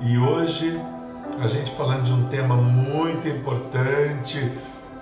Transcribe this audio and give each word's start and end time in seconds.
E 0.00 0.18
hoje 0.18 0.80
a 1.40 1.46
gente 1.46 1.70
falando 1.72 2.02
de 2.02 2.12
um 2.12 2.26
tema 2.28 2.56
muito 2.56 3.28
importante, 3.28 4.52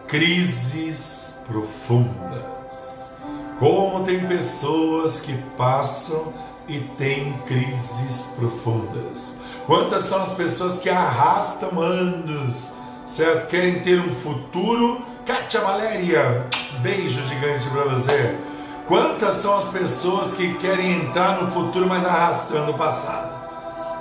crises 0.07 1.41
profundas. 1.47 3.13
Como 3.59 4.05
tem 4.05 4.27
pessoas 4.27 5.21
que 5.21 5.37
passam 5.57 6.33
e 6.69 6.81
têm 6.81 7.35
crises 7.47 8.33
profundas. 8.37 9.39
Quantas 9.67 10.03
são 10.03 10.23
as 10.23 10.33
pessoas 10.33 10.79
que 10.79 10.91
arrastam 10.91 11.81
anos, 11.81 12.73
certo? 13.07 13.49
Querem 13.49 13.81
ter 13.81 14.01
um 14.01 14.13
futuro. 14.13 15.03
Kátia 15.25 15.61
Valéria, 15.61 16.47
beijo 16.81 17.23
gigante 17.23 17.69
para 17.69 17.85
você. 17.85 18.37
Quantas 18.89 19.35
são 19.35 19.57
as 19.57 19.69
pessoas 19.69 20.33
que 20.33 20.55
querem 20.55 21.05
entrar 21.05 21.41
no 21.41 21.51
futuro, 21.53 21.87
mas 21.87 22.05
arrastando 22.05 22.73
o 22.73 22.75
passado? 22.75 23.42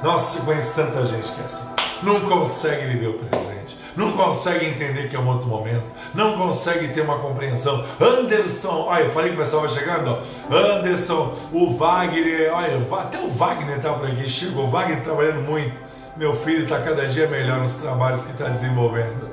Nossa, 0.04 0.40
se 0.40 0.46
conhece 0.46 0.74
tanta 0.74 1.06
gente 1.06 1.32
que 1.32 1.42
é 1.42 1.46
assim. 1.46 1.68
Não 2.02 2.22
consegue 2.22 2.88
viver 2.88 3.10
o 3.10 3.14
presente, 3.14 3.78
não 3.96 4.14
consegue 4.14 4.66
entender 4.66 5.08
que 5.08 5.16
é 5.16 5.20
um 5.20 5.28
outro 5.28 5.48
momento, 5.48 5.86
não 6.16 6.36
consegue 6.36 6.88
ter 6.88 7.02
uma 7.02 7.20
compreensão. 7.20 7.86
Anderson, 8.00 8.86
olha, 8.88 9.04
eu 9.04 9.12
falei 9.12 9.30
que 9.30 9.36
o 9.36 9.40
pessoal 9.40 9.68
vai 9.68 9.72
chegando. 9.72 10.18
Anderson, 10.50 11.32
o 11.54 11.70
Wagner, 11.70 12.52
olha, 12.52 12.88
até 13.00 13.20
o 13.20 13.30
Wagner 13.30 13.78
está 13.78 13.94
por 13.94 14.08
aqui, 14.08 14.28
chegou, 14.28 14.66
o 14.66 14.72
Wagner 14.72 15.04
trabalhando 15.04 15.42
muito. 15.44 15.76
Meu 16.18 16.36
filho 16.36 16.64
está 16.64 16.80
cada 16.80 17.06
dia 17.08 17.28
melhor 17.28 17.60
nos 17.60 17.76
trabalhos 17.76 18.24
que 18.24 18.32
está 18.32 18.50
desenvolvendo. 18.50 19.30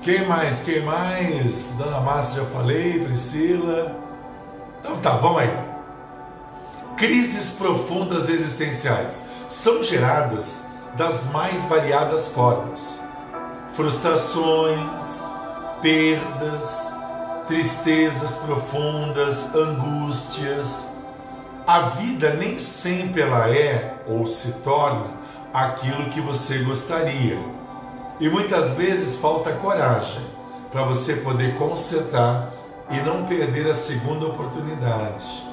Quem 0.00 0.26
mais? 0.26 0.60
Quem 0.60 0.82
mais? 0.82 1.76
Dona 1.76 2.00
Márcia 2.00 2.42
já 2.42 2.48
falei, 2.48 3.04
Priscila. 3.04 3.94
Então 4.80 4.96
tá, 4.96 5.10
vamos 5.10 5.42
aí. 5.42 5.52
Crises 6.96 7.52
profundas 7.52 8.28
existenciais 8.28 9.30
são 9.52 9.82
geradas 9.82 10.62
das 10.96 11.30
mais 11.30 11.66
variadas 11.66 12.26
formas. 12.28 13.02
Frustrações, 13.72 15.22
perdas, 15.82 16.90
tristezas 17.46 18.32
profundas, 18.36 19.54
angústias. 19.54 20.90
A 21.66 21.80
vida 21.80 22.32
nem 22.32 22.58
sempre 22.58 23.20
ela 23.20 23.50
é 23.50 23.94
ou 24.06 24.26
se 24.26 24.52
torna 24.64 25.10
aquilo 25.52 26.08
que 26.08 26.20
você 26.20 26.60
gostaria. 26.60 27.38
E 28.18 28.30
muitas 28.30 28.72
vezes 28.72 29.18
falta 29.18 29.52
coragem 29.52 30.22
para 30.70 30.82
você 30.84 31.16
poder 31.16 31.56
consertar 31.56 32.50
e 32.88 32.96
não 33.00 33.26
perder 33.26 33.68
a 33.68 33.74
segunda 33.74 34.26
oportunidade. 34.26 35.51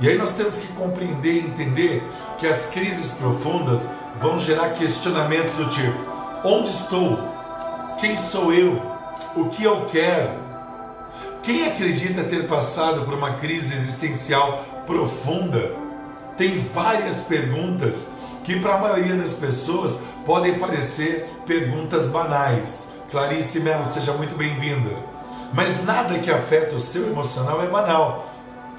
E 0.00 0.08
aí 0.08 0.18
nós 0.18 0.32
temos 0.32 0.58
que 0.58 0.66
compreender 0.74 1.32
e 1.32 1.46
entender 1.46 2.02
que 2.38 2.46
as 2.46 2.66
crises 2.66 3.12
profundas 3.12 3.88
vão 4.20 4.38
gerar 4.38 4.70
questionamentos 4.70 5.52
do 5.54 5.68
tipo: 5.68 5.98
onde 6.44 6.68
estou? 6.68 7.18
Quem 7.98 8.16
sou 8.16 8.52
eu? 8.52 8.80
O 9.34 9.48
que 9.48 9.64
eu 9.64 9.86
quero? 9.86 10.46
Quem 11.42 11.66
acredita 11.66 12.24
ter 12.24 12.46
passado 12.46 13.04
por 13.04 13.14
uma 13.14 13.34
crise 13.34 13.74
existencial 13.74 14.64
profunda 14.86 15.72
tem 16.36 16.58
várias 16.58 17.22
perguntas 17.22 18.08
que 18.44 18.60
para 18.60 18.74
a 18.74 18.78
maioria 18.78 19.16
das 19.16 19.34
pessoas 19.34 19.98
podem 20.24 20.58
parecer 20.58 21.28
perguntas 21.46 22.06
banais. 22.06 22.88
Clarice 23.10 23.60
Mello, 23.60 23.84
seja 23.84 24.12
muito 24.12 24.36
bem-vinda. 24.36 24.90
Mas 25.52 25.82
nada 25.84 26.18
que 26.18 26.30
afeta 26.30 26.76
o 26.76 26.80
seu 26.80 27.06
emocional 27.06 27.62
é 27.62 27.66
banal. 27.66 28.28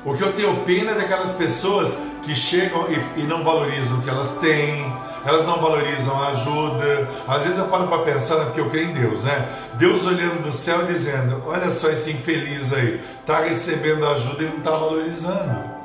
O 0.05 0.13
que 0.13 0.21
eu 0.21 0.33
tenho 0.33 0.63
pena 0.63 0.91
é 0.91 0.95
daquelas 0.95 1.33
pessoas 1.33 1.97
que 2.23 2.35
chegam 2.35 2.85
e, 2.89 3.21
e, 3.21 3.23
não 3.23 3.43
valorizam 3.43 3.97
o 3.97 4.01
que 4.01 4.09
elas 4.09 4.37
têm, 4.37 4.93
elas 5.25 5.45
não 5.45 5.59
valorizam 5.59 6.21
a 6.21 6.27
ajuda. 6.29 7.07
Às 7.27 7.43
vezes 7.43 7.57
eu 7.57 7.65
paro 7.65 7.87
para 7.87 8.03
pensar, 8.03 8.45
porque 8.45 8.59
eu 8.59 8.69
creio 8.69 8.89
em 8.89 8.93
Deus, 8.93 9.23
né? 9.23 9.49
Deus 9.73 10.05
olhando 10.05 10.43
do 10.43 10.51
céu 10.51 10.85
dizendo: 10.85 11.43
Olha 11.45 11.69
só 11.69 11.89
esse 11.89 12.11
infeliz 12.11 12.73
aí, 12.73 13.01
está 13.19 13.39
recebendo 13.39 14.05
ajuda 14.05 14.43
e 14.43 14.47
não 14.47 14.57
está 14.57 14.71
valorizando. 14.71 15.77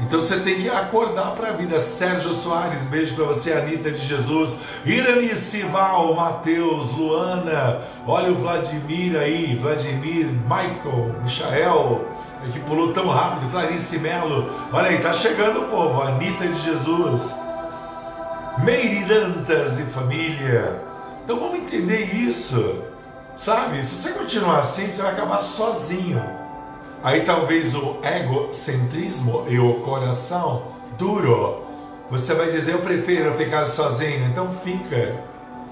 Então 0.00 0.18
você 0.18 0.40
tem 0.40 0.60
que 0.60 0.68
acordar 0.68 1.32
para 1.32 1.48
a 1.48 1.52
vida. 1.52 1.78
Sérgio 1.78 2.32
Soares, 2.32 2.82
beijo 2.84 3.14
para 3.14 3.24
você, 3.24 3.52
Anitta 3.52 3.90
de 3.90 4.04
Jesus, 4.04 4.56
Irani 4.84 5.34
Sival, 5.36 6.14
Matheus, 6.14 6.90
Luana, 6.92 7.80
olha 8.06 8.32
o 8.32 8.34
Vladimir 8.34 9.16
aí, 9.16 9.54
Vladimir, 9.54 10.26
Michael, 10.26 11.14
Michael, 11.22 12.04
que 12.50 12.60
pulou 12.60 12.92
tão 12.92 13.08
rápido, 13.08 13.50
Clarice 13.50 13.98
Melo, 13.98 14.50
olha 14.72 14.88
aí, 14.88 14.98
tá 14.98 15.12
chegando 15.12 15.60
o 15.60 15.64
povo, 15.68 16.02
Anitta 16.02 16.48
de 16.48 16.60
Jesus, 16.60 17.34
Meiridantas 18.64 19.78
e 19.78 19.84
família. 19.84 20.82
Então 21.24 21.38
vamos 21.38 21.58
entender 21.60 22.14
isso, 22.14 22.82
sabe? 23.36 23.82
Se 23.84 23.96
você 23.96 24.10
continuar 24.10 24.58
assim, 24.58 24.88
você 24.88 25.02
vai 25.02 25.12
acabar 25.12 25.38
sozinho. 25.38 26.22
Aí 27.02 27.22
talvez 27.22 27.74
o 27.74 27.98
egocentrismo 28.02 29.44
e 29.48 29.58
o 29.58 29.80
coração 29.80 30.64
duro. 30.98 31.62
Você 32.10 32.34
vai 32.34 32.50
dizer, 32.50 32.74
eu 32.74 32.80
prefiro 32.80 33.32
ficar 33.34 33.66
sozinho. 33.66 34.26
Então 34.26 34.50
fica, 34.50 35.24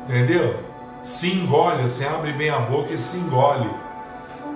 entendeu? 0.09 0.59
Se 1.03 1.33
engole, 1.33 1.83
você 1.83 2.07
abre 2.07 2.33
bem 2.33 2.51
a 2.51 2.59
boca 2.59 2.93
e 2.93 2.99
se 2.99 3.17
engole. 3.19 3.69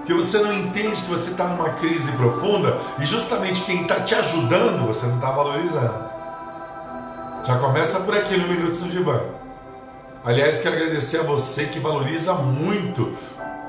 Que 0.05 0.13
você 0.13 0.39
não 0.39 0.53
entende 0.53 1.03
que 1.03 1.09
você 1.09 1.31
está 1.31 1.45
numa 1.47 1.71
crise 1.71 2.11
profunda 2.13 2.79
e 2.99 3.07
justamente 3.07 3.63
quem 3.63 3.83
está 3.83 4.01
te 4.01 4.15
ajudando 4.15 4.87
você 4.87 5.07
não 5.07 5.17
está 5.17 5.31
valorizando. 5.31 6.05
Já 7.45 7.59
começa 7.59 8.01
por 8.01 8.17
aqui 8.17 8.37
no 8.37 8.49
Minutos 8.49 8.81
do 8.81 8.89
Divã. 8.89 9.21
Aliás, 10.25 10.59
quero 10.59 10.77
agradecer 10.77 11.21
a 11.21 11.23
você 11.23 11.67
que 11.67 11.79
valoriza 11.79 12.33
muito 12.33 13.15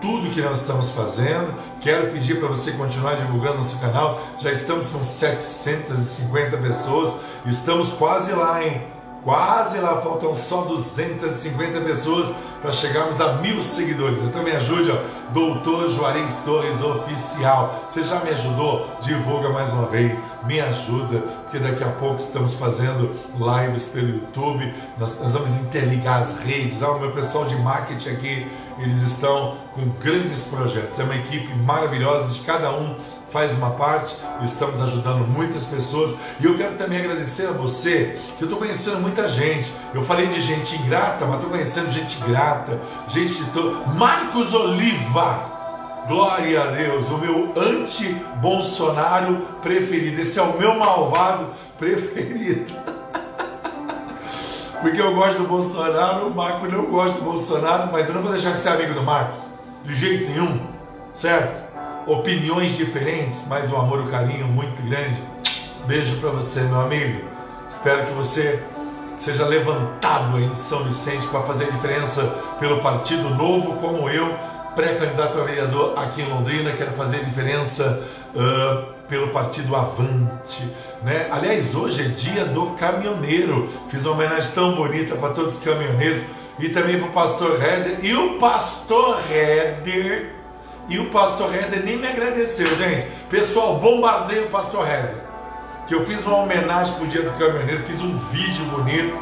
tudo 0.01 0.29
que 0.29 0.41
nós 0.41 0.61
estamos 0.61 0.91
fazendo. 0.91 1.53
Quero 1.81 2.11
pedir 2.11 2.39
para 2.39 2.47
você 2.47 2.71
continuar 2.71 3.15
divulgando 3.15 3.57
nosso 3.57 3.77
canal. 3.79 4.21
Já 4.39 4.51
estamos 4.51 4.87
com 4.87 5.03
750 5.03 6.57
pessoas. 6.57 7.13
Estamos 7.45 7.89
quase 7.89 8.31
lá, 8.31 8.63
hein? 8.63 8.94
Quase 9.25 9.79
lá, 9.79 9.99
faltam 10.01 10.35
só 10.35 10.61
250 10.61 11.81
pessoas 11.81 12.31
para 12.61 12.71
chegarmos 12.71 13.19
a 13.19 13.33
mil 13.37 13.59
seguidores. 13.59 14.21
Então 14.21 14.43
me 14.43 14.51
ajude, 14.51 14.91
ó, 14.91 14.97
Doutor 15.33 15.89
Juarez 15.89 16.41
Torres 16.45 16.79
Oficial. 16.83 17.85
Você 17.89 18.03
já 18.03 18.19
me 18.19 18.29
ajudou? 18.29 18.85
Divulga 19.01 19.49
mais 19.49 19.73
uma 19.73 19.87
vez, 19.87 20.21
me 20.45 20.61
ajuda, 20.61 21.23
porque 21.41 21.57
daqui 21.57 21.83
a 21.83 21.89
pouco 21.89 22.19
estamos 22.19 22.53
fazendo 22.53 23.15
lives 23.33 23.87
pelo 23.87 24.09
YouTube. 24.09 24.71
Nós, 24.95 25.19
nós 25.19 25.33
vamos 25.33 25.49
interligar 25.55 26.19
as 26.19 26.37
redes. 26.37 26.83
Ah, 26.83 26.91
o 26.91 26.99
meu 26.99 27.09
pessoal 27.09 27.45
de 27.45 27.55
marketing 27.55 28.09
aqui, 28.09 28.47
eles 28.77 29.01
estão 29.01 29.55
com 29.73 29.89
grandes 29.99 30.43
projetos. 30.43 30.99
É 30.99 31.03
uma 31.03 31.15
equipe 31.15 31.51
maravilhosa 31.55 32.27
de 32.27 32.41
cada 32.41 32.71
um 32.71 32.95
faz 33.35 33.53
uma 33.53 33.71
parte, 33.71 34.15
estamos 34.41 34.81
ajudando 34.81 35.27
muitas 35.27 35.65
pessoas 35.65 36.15
e 36.39 36.45
eu 36.45 36.55
quero 36.55 36.75
também 36.75 36.99
agradecer 36.99 37.47
a 37.47 37.51
você, 37.51 38.17
que 38.37 38.43
eu 38.43 38.45
estou 38.45 38.57
conhecendo 38.57 39.01
muita 39.01 39.27
gente. 39.27 39.73
Eu 39.93 40.05
falei 40.05 40.27
de 40.27 40.39
gente 40.39 40.77
ingrata, 40.77 41.25
mas 41.25 41.35
estou 41.35 41.49
conhecendo 41.49 41.91
gente 41.91 42.17
grata, 42.23 42.79
gente. 43.09 43.43
Marcos 43.93 44.53
Oliva! 44.53 45.53
Glória 46.07 46.63
a 46.63 46.67
Deus, 46.67 47.09
o 47.09 47.17
meu 47.17 47.51
anti-Bolsonaro 47.57 49.41
preferido. 49.61 50.21
Esse 50.21 50.39
é 50.39 50.41
o 50.41 50.57
meu 50.57 50.75
malvado 50.75 51.47
preferido. 51.77 52.73
Porque 54.79 55.01
eu 55.01 55.13
gosto 55.13 55.39
do 55.39 55.47
Bolsonaro, 55.49 56.27
o 56.27 56.33
Marco 56.33 56.67
não 56.67 56.85
gosta 56.85 57.17
do 57.17 57.25
Bolsonaro, 57.25 57.91
mas 57.91 58.07
eu 58.07 58.15
não 58.15 58.21
vou 58.21 58.31
deixar 58.31 58.51
de 58.51 58.61
ser 58.61 58.69
amigo 58.69 58.93
do 58.93 59.03
Marcos, 59.03 59.39
de 59.83 59.93
jeito 59.93 60.29
nenhum, 60.29 60.61
certo? 61.13 61.64
Opiniões 62.07 62.77
diferentes, 62.77 63.45
mas 63.47 63.71
um 63.71 63.77
amor 63.77 63.99
e 63.99 64.01
um 64.03 64.07
carinho 64.07 64.47
muito 64.47 64.81
grande. 64.83 65.21
Beijo 65.87 66.17
para 66.17 66.31
você, 66.31 66.61
meu 66.61 66.79
amigo. 66.79 67.23
Espero 67.69 68.05
que 68.05 68.11
você 68.13 68.63
seja 69.17 69.45
levantado 69.45 70.39
em 70.39 70.53
São 70.53 70.83
Vicente 70.83 71.25
para 71.27 71.41
fazer 71.41 71.71
diferença 71.71 72.23
pelo 72.59 72.79
Partido 72.81 73.29
Novo, 73.29 73.75
como 73.75 74.09
eu, 74.09 74.35
pré-candidato 74.75 75.39
a 75.39 75.43
vereador 75.43 75.93
aqui 75.97 76.21
em 76.21 76.29
Londrina, 76.29 76.73
quero 76.73 76.91
fazer 76.91 77.23
diferença 77.23 78.03
uh, 78.35 78.93
pelo 79.07 79.29
Partido 79.29 79.75
Avante. 79.75 80.69
Né? 81.01 81.27
Aliás, 81.31 81.73
hoje 81.73 82.01
é 82.01 82.07
dia 82.09 82.45
do 82.45 82.71
caminhoneiro. 82.71 83.69
Fiz 83.89 84.05
uma 84.05 84.15
homenagem 84.15 84.51
tão 84.53 84.75
bonita 84.75 85.15
para 85.15 85.33
todos 85.33 85.57
os 85.57 85.63
caminhoneiros 85.63 86.23
e 86.59 86.69
também 86.69 86.99
para 86.99 87.07
o 87.07 87.11
pastor 87.11 87.61
Heder. 87.61 87.99
E 88.03 88.13
o 88.13 88.37
pastor 88.37 89.19
Heder 89.31 90.33
e 90.87 90.99
o 90.99 91.09
pastor 91.09 91.53
Heller 91.53 91.83
nem 91.83 91.97
me 91.97 92.07
agradeceu, 92.07 92.67
gente. 92.77 93.07
Pessoal, 93.29 93.79
bombardei 93.79 94.43
o 94.43 94.49
pastor 94.49 94.87
Heller. 94.87 95.15
Que 95.87 95.95
eu 95.95 96.05
fiz 96.05 96.25
uma 96.25 96.37
homenagem 96.37 96.95
pro 96.95 97.07
dia 97.07 97.21
do 97.21 97.31
caminhoneiro, 97.37 97.83
fiz 97.83 98.01
um 98.01 98.17
vídeo 98.17 98.65
bonito, 98.65 99.17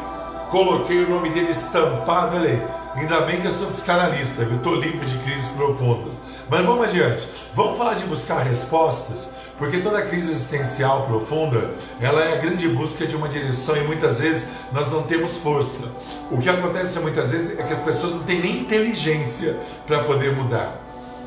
coloquei 0.50 1.04
o 1.04 1.10
nome 1.10 1.30
dele 1.30 1.50
estampado, 1.50 2.36
olha 2.36 2.50
aí. 2.50 2.62
Ainda 2.96 3.22
bem 3.22 3.40
que 3.40 3.46
eu 3.46 3.50
sou 3.50 3.68
psicanalista, 3.68 4.42
eu 4.42 4.56
estou 4.56 4.76
livre 4.76 5.04
de 5.04 5.18
crises 5.18 5.48
profundas. 5.50 6.14
Mas 6.48 6.64
vamos 6.64 6.84
adiante. 6.84 7.26
Vamos 7.54 7.76
falar 7.76 7.94
de 7.94 8.04
buscar 8.04 8.42
respostas, 8.42 9.30
porque 9.58 9.78
toda 9.78 10.02
crise 10.02 10.30
existencial 10.30 11.06
profunda, 11.06 11.70
ela 12.00 12.22
é 12.22 12.34
a 12.34 12.36
grande 12.36 12.68
busca 12.68 13.06
de 13.06 13.16
uma 13.16 13.28
direção 13.28 13.76
e 13.76 13.80
muitas 13.80 14.20
vezes 14.20 14.48
nós 14.70 14.92
não 14.92 15.02
temos 15.02 15.38
força. 15.38 15.88
O 16.30 16.38
que 16.38 16.48
acontece 16.48 16.98
muitas 17.00 17.32
vezes 17.32 17.58
é 17.58 17.62
que 17.62 17.72
as 17.72 17.80
pessoas 17.80 18.12
não 18.12 18.22
têm 18.22 18.40
nem 18.40 18.60
inteligência 18.60 19.56
para 19.86 20.04
poder 20.04 20.32
mudar. 20.32 20.83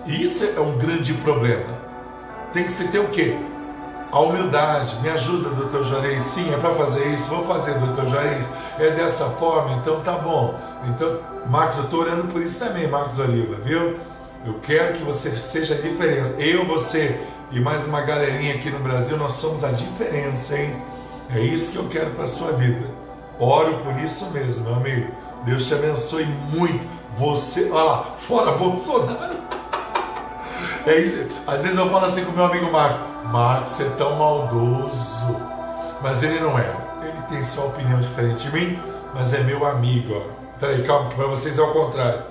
E 0.08 0.24
isso 0.24 0.46
é 0.46 0.60
um 0.60 0.78
grande 0.78 1.14
problema. 1.16 1.78
Tem 2.54 2.64
que 2.64 2.72
se 2.72 2.88
ter 2.88 3.00
o 3.00 3.10
quê? 3.10 3.38
A 4.12 4.20
humildade. 4.22 4.98
Me 5.02 5.10
ajuda, 5.10 5.50
doutor 5.50 5.84
Juarez. 5.84 6.24
Sim, 6.24 6.54
é 6.54 6.58
para 6.58 6.74
fazer 6.74 7.08
isso. 7.14 7.30
Vou 7.30 7.46
fazer, 7.46 7.74
doutor 7.74 8.08
Juarez. 8.08 8.46
É 8.80 8.92
dessa 8.92 9.26
forma, 9.26 9.76
então 9.76 10.00
tá 10.00 10.14
bom. 10.14 10.58
Então, 10.88 11.20
Marcos, 11.48 11.78
eu 11.78 11.84
estou 11.84 12.00
orando 12.00 12.28
por 12.28 12.42
isso 12.42 12.58
também, 12.58 12.88
Marcos 12.88 13.20
Oliva, 13.20 13.56
viu? 13.56 13.98
Eu 14.46 14.56
quero 14.62 14.94
que 14.94 15.04
você 15.04 15.32
seja 15.32 15.76
a 15.76 15.78
diferença. 15.78 16.34
Eu, 16.40 16.66
você 16.66 17.20
e 17.52 17.60
mais 17.60 17.86
uma 17.86 18.02
galerinha 18.02 18.56
aqui 18.56 18.70
no 18.70 18.80
Brasil, 18.80 19.18
nós 19.18 19.34
somos 19.34 19.64
a 19.64 19.72
diferença, 19.72 20.58
hein? 20.58 20.82
É 21.30 21.40
isso 21.40 21.72
que 21.72 21.78
eu 21.78 21.88
quero 21.90 22.12
para 22.12 22.28
sua 22.28 22.52
vida. 22.52 22.86
Oro 23.40 23.78
por 23.78 23.98
isso 24.00 24.26
mesmo, 24.32 24.64
meu 24.64 24.76
amigo. 24.76 25.12
Deus 25.46 25.66
te 25.66 25.74
abençoe 25.74 26.26
muito. 26.26 26.86
Você, 27.18 27.70
olha 27.72 27.84
lá, 27.84 28.04
fora 28.18 28.52
Bolsonaro. 28.54 29.38
É 30.88 31.00
isso. 31.00 31.28
Às 31.46 31.64
vezes 31.64 31.78
eu 31.78 31.90
falo 31.90 32.06
assim 32.06 32.24
com 32.24 32.32
meu 32.32 32.46
amigo 32.46 32.72
Marco: 32.72 33.28
Marco, 33.28 33.68
você 33.68 33.84
é 33.84 33.90
tão 33.98 34.16
maldoso. 34.16 35.36
Mas 36.02 36.24
ele 36.24 36.40
não 36.40 36.58
é. 36.58 36.74
Ele 37.02 37.22
tem 37.30 37.44
só 37.44 37.68
opinião 37.68 38.00
diferente 38.00 38.50
de 38.50 38.56
mim, 38.56 38.80
mas 39.14 39.34
é 39.34 39.44
meu 39.44 39.66
amigo. 39.66 40.24
Peraí, 40.60 40.82
calma, 40.84 41.10
para 41.10 41.28
vocês 41.28 41.60
é 41.60 41.62
o 41.62 41.72
contrário. 41.74 42.22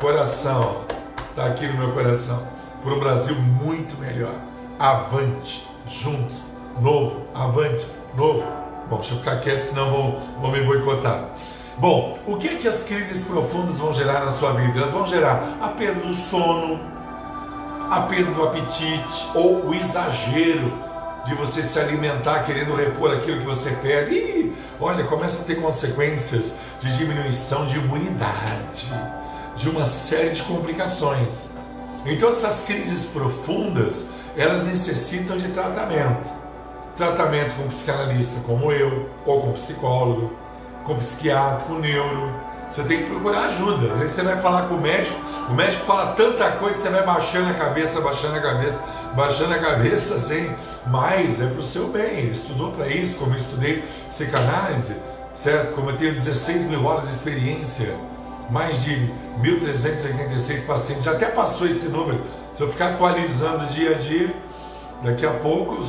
Coração, 0.00 0.84
está 1.30 1.46
aqui 1.46 1.66
no 1.66 1.78
meu 1.78 1.92
coração. 1.92 2.46
Para 2.80 2.92
o 2.92 3.00
Brasil 3.00 3.34
muito 3.34 3.98
melhor. 3.98 4.34
Avante, 4.78 5.68
juntos, 5.84 6.46
novo, 6.80 7.22
avante, 7.34 7.86
novo. 8.16 8.44
Bom, 8.88 8.96
deixa 8.98 9.14
eu 9.14 9.18
ficar 9.18 9.40
quieto, 9.40 9.64
senão 9.64 9.90
vão, 9.90 10.18
vão 10.40 10.52
me 10.52 10.62
boicotar. 10.62 11.24
Bom, 11.76 12.18
o 12.26 12.36
que 12.36 12.48
é 12.48 12.54
que 12.54 12.68
as 12.68 12.82
crises 12.84 13.24
profundas 13.24 13.78
vão 13.78 13.92
gerar 13.92 14.24
na 14.24 14.30
sua 14.30 14.52
vida? 14.52 14.78
Elas 14.78 14.92
vão 14.92 15.04
gerar 15.04 15.58
a 15.60 15.68
perda 15.68 16.00
do 16.00 16.12
sono, 16.12 16.80
a 17.90 18.02
perda 18.02 18.30
do 18.30 18.44
apetite 18.44 19.28
ou 19.34 19.66
o 19.66 19.74
exagero 19.74 20.72
de 21.24 21.34
você 21.34 21.60
se 21.62 21.78
alimentar 21.78 22.44
querendo 22.44 22.74
repor 22.74 23.12
aquilo 23.12 23.38
que 23.38 23.44
você 23.44 23.70
perde. 23.72 24.52
Olha, 24.78 25.04
começa 25.04 25.42
a 25.42 25.44
ter 25.44 25.60
consequências 25.60 26.54
de 26.78 26.96
diminuição 26.96 27.66
de 27.66 27.78
imunidade, 27.78 28.88
de 29.56 29.68
uma 29.68 29.84
série 29.84 30.30
de 30.30 30.42
complicações. 30.44 31.50
Então 32.06 32.28
essas 32.28 32.60
crises 32.60 33.06
profundas, 33.06 34.08
elas 34.36 34.64
necessitam 34.64 35.36
de 35.36 35.48
tratamento. 35.48 36.30
Tratamento 36.96 37.56
com 37.56 37.68
psicanalista 37.68 38.40
como 38.46 38.70
eu, 38.70 39.10
ou 39.26 39.42
com 39.42 39.52
psicólogo, 39.52 40.32
com 40.84 40.94
psiquiatra, 40.96 41.66
com 41.66 41.74
neuro. 41.74 42.32
Você 42.70 42.84
tem 42.84 42.98
que 42.98 43.10
procurar 43.10 43.46
ajuda. 43.46 43.92
Às 43.92 43.98
vezes 43.98 44.14
você 44.14 44.22
vai 44.22 44.38
falar 44.38 44.68
com 44.68 44.76
o 44.76 44.80
médico, 44.80 45.18
o 45.48 45.54
médico 45.54 45.84
fala 45.84 46.12
tanta 46.12 46.52
coisa, 46.52 46.78
você 46.78 46.88
vai 46.88 47.04
baixando 47.04 47.50
a 47.50 47.54
cabeça, 47.54 48.00
baixando 48.00 48.36
a 48.36 48.40
cabeça, 48.40 48.84
baixando 49.16 49.54
a 49.54 49.58
cabeça, 49.58 50.14
assim, 50.16 50.54
mas 50.86 51.40
é 51.40 51.46
para 51.46 51.58
o 51.58 51.62
seu 51.62 51.88
bem. 51.88 52.20
Ele 52.20 52.30
estudou 52.30 52.70
para 52.70 52.86
isso, 52.86 53.16
como 53.16 53.32
eu 53.32 53.38
estudei 53.38 53.82
psicanálise, 54.08 54.94
certo? 55.34 55.74
Como 55.74 55.90
eu 55.90 55.96
tenho 55.96 56.14
16 56.14 56.68
mil 56.68 56.84
horas 56.84 57.08
de 57.08 57.14
experiência, 57.14 57.92
mais 58.48 58.80
de 58.84 59.12
1.386 59.42 60.64
pacientes, 60.64 61.04
já 61.04 61.12
até 61.12 61.26
passou 61.26 61.66
esse 61.66 61.88
número. 61.88 62.22
Se 62.52 62.62
eu 62.62 62.70
ficar 62.70 62.94
atualizando 62.94 63.66
dia 63.66 63.96
a 63.96 63.98
dia, 63.98 64.32
daqui 65.02 65.26
a 65.26 65.32
pouco, 65.32 65.80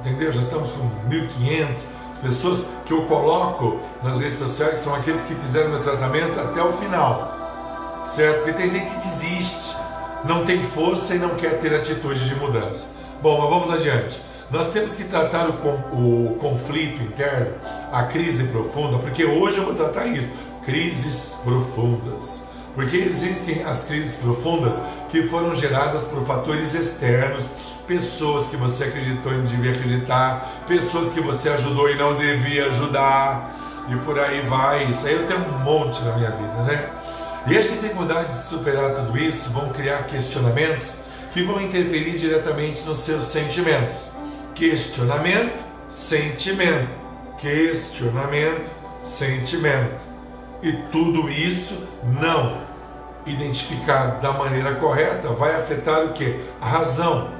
entendeu? 0.00 0.30
Já 0.30 0.42
estamos 0.42 0.70
com 0.70 0.88
1.500 1.10 1.86
pessoas 2.22 2.66
que 2.88 2.94
eu 2.94 3.02
coloco 3.02 3.78
nas 4.02 4.16
redes 4.16 4.38
sociais 4.38 4.78
são 4.78 4.94
aqueles 4.94 5.20
que 5.20 5.34
fizeram 5.34 5.68
meu 5.68 5.82
tratamento 5.82 6.40
até 6.40 6.62
o 6.62 6.72
final, 6.72 8.00
certo? 8.02 8.44
Porque 8.44 8.54
tem 8.54 8.70
gente 8.70 8.94
que 8.94 8.96
desiste, 8.96 9.76
não 10.24 10.46
tem 10.46 10.62
força 10.62 11.14
e 11.14 11.18
não 11.18 11.34
quer 11.34 11.58
ter 11.58 11.74
atitude 11.74 12.26
de 12.26 12.34
mudança. 12.36 12.88
Bom, 13.20 13.38
mas 13.42 13.50
vamos 13.50 13.70
adiante. 13.70 14.18
Nós 14.50 14.70
temos 14.70 14.94
que 14.94 15.04
tratar 15.04 15.50
o, 15.50 16.30
o 16.30 16.36
conflito 16.36 17.02
interno, 17.02 17.56
a 17.92 18.04
crise 18.04 18.44
profunda, 18.44 18.96
porque 18.96 19.22
hoje 19.22 19.58
eu 19.58 19.66
vou 19.66 19.74
tratar 19.74 20.06
isso, 20.06 20.30
crises 20.64 21.38
profundas. 21.44 22.42
Porque 22.74 22.96
existem 22.96 23.64
as 23.64 23.84
crises 23.84 24.16
profundas 24.16 24.80
que 25.10 25.24
foram 25.24 25.52
geradas 25.52 26.04
por 26.04 26.24
fatores 26.24 26.74
externos 26.74 27.50
pessoas 27.88 28.46
que 28.46 28.56
você 28.56 28.84
acreditou 28.84 29.32
e 29.32 29.38
não 29.38 29.44
devia 29.44 29.72
acreditar, 29.72 30.46
pessoas 30.68 31.10
que 31.10 31.20
você 31.20 31.48
ajudou 31.48 31.88
e 31.88 31.96
não 31.96 32.16
devia 32.16 32.66
ajudar, 32.66 33.50
e 33.88 33.96
por 33.96 34.20
aí 34.20 34.42
vai. 34.42 34.90
Isso 34.90 35.06
aí 35.06 35.14
eu 35.14 35.26
tenho 35.26 35.40
um 35.40 35.58
monte 35.58 36.04
na 36.04 36.12
minha 36.12 36.30
vida, 36.30 36.62
né? 36.64 36.90
E 37.46 37.56
as 37.56 37.64
dificuldades 37.64 38.36
de 38.36 38.42
superar 38.42 38.94
tudo 38.94 39.16
isso 39.16 39.48
vão 39.50 39.70
criar 39.70 40.04
questionamentos 40.04 40.98
que 41.32 41.42
vão 41.42 41.60
interferir 41.60 42.18
diretamente 42.18 42.82
nos 42.82 42.98
seus 42.98 43.24
sentimentos. 43.24 44.10
Questionamento, 44.54 45.62
sentimento. 45.88 46.96
Questionamento, 47.38 48.70
sentimento. 49.02 50.02
E 50.62 50.72
tudo 50.90 51.30
isso 51.30 51.88
não 52.02 52.66
identificado 53.24 54.20
da 54.20 54.32
maneira 54.32 54.74
correta 54.74 55.28
vai 55.28 55.54
afetar 55.54 56.04
o 56.04 56.12
que? 56.12 56.40
A 56.60 56.66
razão, 56.66 57.37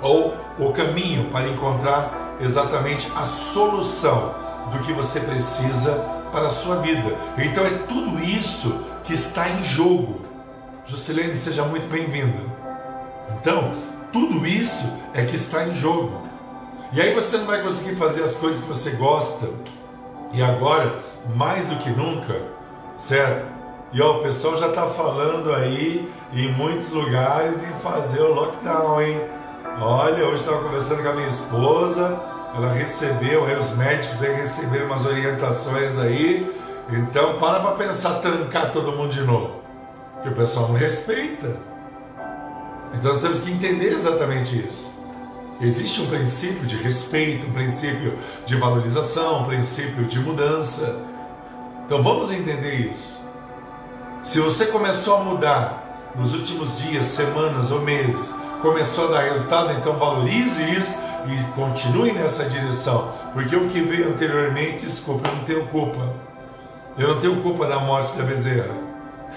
ou 0.00 0.36
o 0.58 0.72
caminho 0.72 1.30
para 1.30 1.48
encontrar 1.48 2.36
exatamente 2.40 3.10
a 3.16 3.24
solução 3.24 4.34
do 4.72 4.78
que 4.80 4.92
você 4.92 5.20
precisa 5.20 5.92
para 6.32 6.46
a 6.46 6.50
sua 6.50 6.76
vida. 6.76 7.16
Então 7.38 7.64
é 7.64 7.70
tudo 7.88 8.22
isso 8.22 8.74
que 9.04 9.14
está 9.14 9.48
em 9.48 9.62
jogo. 9.62 10.20
Juscelene, 10.84 11.34
seja 11.34 11.64
muito 11.64 11.88
bem-vinda. 11.88 12.38
Então, 13.40 13.72
tudo 14.12 14.46
isso 14.46 14.92
é 15.14 15.24
que 15.24 15.36
está 15.36 15.66
em 15.66 15.74
jogo. 15.74 16.22
E 16.92 17.00
aí 17.00 17.12
você 17.14 17.38
não 17.38 17.46
vai 17.46 17.62
conseguir 17.62 17.96
fazer 17.96 18.22
as 18.22 18.34
coisas 18.34 18.60
que 18.60 18.68
você 18.68 18.90
gosta. 18.90 19.48
E 20.32 20.42
agora, 20.42 20.98
mais 21.34 21.68
do 21.68 21.76
que 21.76 21.90
nunca, 21.90 22.40
certo? 22.96 23.48
E 23.92 24.00
ó, 24.02 24.18
o 24.18 24.22
pessoal 24.22 24.56
já 24.56 24.68
está 24.68 24.86
falando 24.86 25.52
aí 25.52 26.10
em 26.32 26.52
muitos 26.52 26.90
lugares 26.90 27.62
em 27.62 27.72
fazer 27.80 28.20
o 28.20 28.34
lockdown, 28.34 29.00
hein? 29.00 29.20
Olha, 29.78 30.24
hoje 30.24 30.40
estava 30.40 30.62
conversando 30.62 31.02
com 31.02 31.08
a 31.10 31.12
minha 31.12 31.28
esposa, 31.28 32.18
ela 32.54 32.72
recebeu, 32.72 33.42
os 33.42 33.76
médicos 33.76 34.22
aí 34.22 34.32
receberam 34.32 34.86
umas 34.86 35.04
orientações 35.04 35.98
aí. 35.98 36.50
Então, 36.90 37.36
para 37.36 37.60
para 37.60 37.72
pensar 37.72 38.20
trancar 38.20 38.72
todo 38.72 38.92
mundo 38.92 39.10
de 39.10 39.20
novo. 39.20 39.60
Porque 40.14 40.30
o 40.30 40.32
pessoal 40.32 40.68
não 40.68 40.76
respeita. 40.76 41.56
Então, 42.94 43.12
nós 43.12 43.20
temos 43.20 43.40
que 43.40 43.50
entender 43.50 43.92
exatamente 43.92 44.58
isso. 44.66 44.94
Existe 45.60 46.00
um 46.00 46.06
princípio 46.06 46.66
de 46.66 46.76
respeito, 46.76 47.46
um 47.46 47.52
princípio 47.52 48.16
de 48.46 48.56
valorização, 48.56 49.42
um 49.42 49.44
princípio 49.44 50.06
de 50.06 50.18
mudança. 50.20 50.96
Então, 51.84 52.02
vamos 52.02 52.30
entender 52.30 52.90
isso. 52.90 53.20
Se 54.24 54.40
você 54.40 54.64
começou 54.66 55.18
a 55.18 55.20
mudar 55.20 56.12
nos 56.14 56.32
últimos 56.32 56.78
dias, 56.78 57.04
semanas 57.04 57.70
ou 57.70 57.82
meses, 57.82 58.34
começou 58.66 59.06
a 59.06 59.12
dar 59.12 59.20
resultado, 59.20 59.72
então 59.74 59.96
valorize 59.96 60.60
isso 60.76 60.98
e 61.24 61.54
continue 61.54 62.10
nessa 62.12 62.44
direção, 62.46 63.12
porque 63.32 63.54
o 63.54 63.68
que 63.68 63.80
veio 63.80 64.08
anteriormente, 64.08 64.84
desculpa, 64.84 65.28
eu 65.28 65.36
não 65.36 65.44
tenho 65.44 65.66
culpa. 65.68 66.14
Eu 66.98 67.14
não 67.14 67.20
tenho 67.20 67.40
culpa 67.42 67.66
da 67.66 67.78
morte 67.78 68.16
da 68.16 68.24
bezerra. 68.24 68.74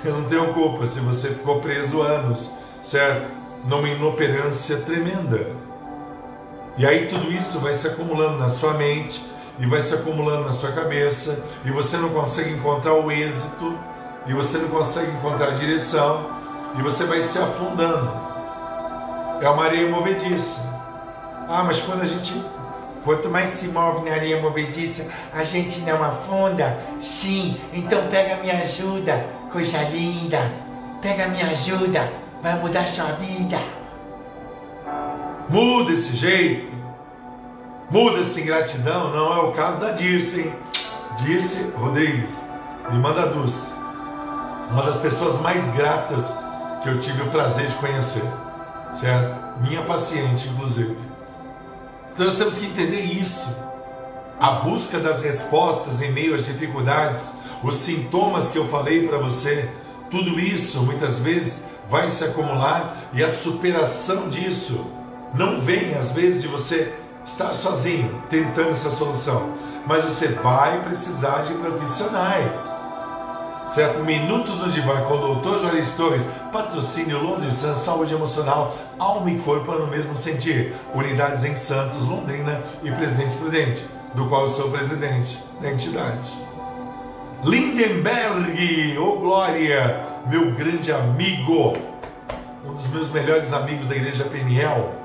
Eu 0.03 0.13
não 0.13 0.23
tenho 0.23 0.51
culpa 0.53 0.87
se 0.87 0.99
você 0.99 1.29
ficou 1.29 1.59
preso 1.59 2.01
anos, 2.01 2.49
certo? 2.81 3.31
Numa 3.65 3.87
inoperância 3.87 4.77
tremenda. 4.77 5.51
E 6.77 6.87
aí 6.87 7.07
tudo 7.07 7.31
isso 7.31 7.59
vai 7.59 7.73
se 7.73 7.87
acumulando 7.87 8.39
na 8.39 8.49
sua 8.49 8.73
mente 8.73 9.23
e 9.59 9.65
vai 9.67 9.81
se 9.81 9.93
acumulando 9.93 10.45
na 10.45 10.53
sua 10.53 10.71
cabeça 10.71 11.43
e 11.65 11.69
você 11.69 11.97
não 11.97 12.09
consegue 12.09 12.51
encontrar 12.51 12.93
o 12.93 13.11
êxito 13.11 13.77
e 14.25 14.33
você 14.33 14.57
não 14.57 14.69
consegue 14.69 15.11
encontrar 15.11 15.49
a 15.49 15.53
direção 15.53 16.29
e 16.77 16.81
você 16.81 17.03
vai 17.03 17.21
se 17.21 17.37
afundando. 17.37 18.28
É 19.41 19.49
uma 19.49 19.65
areia 19.65 19.89
movediça. 19.89 20.61
Ah, 21.47 21.63
mas 21.63 21.79
quando 21.79 22.01
a 22.01 22.05
gente. 22.05 22.33
Quanto 23.03 23.29
mais 23.29 23.49
se 23.49 23.69
move 23.69 24.07
na 24.07 24.15
areia 24.15 24.41
movediça, 24.41 25.07
a 25.33 25.41
gente 25.41 25.79
não 25.81 26.03
afunda? 26.03 26.77
Sim, 26.99 27.57
então 27.71 28.07
pega 28.07 28.35
me 28.43 28.51
ajuda, 28.51 29.25
coisa 29.51 29.81
linda. 29.83 30.39
Pega 31.01 31.27
me 31.27 31.41
ajuda, 31.41 32.11
vai 32.43 32.59
mudar 32.59 32.87
sua 32.87 33.05
vida. 33.13 33.57
Muda 35.49 35.93
esse 35.93 36.15
jeito. 36.15 36.69
Muda 37.89 38.19
essa 38.19 38.39
ingratidão. 38.39 39.11
Não 39.11 39.33
é 39.33 39.39
o 39.39 39.51
caso 39.53 39.79
da 39.79 39.91
Dirce, 39.91 40.41
hein? 40.41 40.53
Dirce 41.17 41.71
Rodrigues. 41.75 42.49
Irmã 42.91 43.13
da 43.13 43.27
Dulce. 43.27 43.73
uma 44.71 44.83
das 44.83 44.97
pessoas 44.97 45.39
mais 45.41 45.69
gratas 45.75 46.33
que 46.81 46.89
eu 46.89 46.99
tive 46.99 47.21
o 47.21 47.27
prazer 47.27 47.67
de 47.67 47.75
conhecer, 47.75 48.23
certo? 48.93 49.61
Minha 49.61 49.83
paciente, 49.83 50.47
inclusive. 50.49 50.97
Então 52.13 52.25
nós 52.25 52.37
temos 52.37 52.57
que 52.57 52.65
entender 52.65 53.01
isso. 53.01 53.55
A 54.39 54.51
busca 54.51 54.99
das 54.99 55.21
respostas 55.21 56.01
em 56.01 56.11
meio 56.11 56.35
às 56.35 56.45
dificuldades, 56.45 57.33
os 57.63 57.75
sintomas 57.75 58.51
que 58.51 58.57
eu 58.57 58.67
falei 58.67 59.07
para 59.07 59.17
você, 59.17 59.69
tudo 60.09 60.39
isso 60.39 60.81
muitas 60.81 61.19
vezes 61.19 61.65
vai 61.89 62.07
se 62.09 62.23
acumular 62.23 62.95
e 63.13 63.23
a 63.23 63.29
superação 63.29 64.29
disso 64.29 64.85
não 65.33 65.59
vem 65.59 65.93
às 65.95 66.11
vezes 66.11 66.41
de 66.41 66.47
você 66.47 66.93
estar 67.25 67.53
sozinho 67.53 68.23
tentando 68.29 68.69
essa 68.69 68.89
solução, 68.89 69.53
mas 69.85 70.03
você 70.03 70.29
vai 70.29 70.81
precisar 70.81 71.43
de 71.43 71.53
profissionais. 71.55 72.73
Certo? 73.69 74.03
Minutos 74.03 74.63
no 74.63 74.71
Divã 74.71 75.01
com 75.01 75.13
o 75.13 75.35
Dr. 75.35 75.59
Juarez 75.59 75.93
Torres, 75.93 76.27
patrocínio 76.51 77.21
Londres 77.21 77.53
Sun, 77.53 77.75
saúde 77.75 78.15
emocional, 78.15 78.75
alma 78.97 79.29
e 79.29 79.37
corpo 79.37 79.71
no 79.73 79.85
mesmo 79.85 80.15
sentir. 80.15 80.73
Unidades 80.95 81.43
em 81.43 81.53
Santos, 81.53 82.07
Londrina 82.07 82.63
e 82.81 82.91
Presidente 82.91 83.37
Prudente, 83.37 83.85
do 84.15 84.27
qual 84.27 84.41
eu 84.41 84.47
sou 84.47 84.71
presidente 84.71 85.37
da 85.61 85.69
entidade. 85.71 86.29
Lindenberg, 87.43 88.97
ô 88.97 89.03
oh 89.03 89.19
glória, 89.19 90.03
meu 90.25 90.51
grande 90.51 90.91
amigo, 90.91 91.77
um 92.65 92.73
dos 92.73 92.87
meus 92.87 93.09
melhores 93.11 93.53
amigos 93.53 93.87
da 93.87 93.95
Igreja 93.95 94.23
Peniel. 94.23 94.95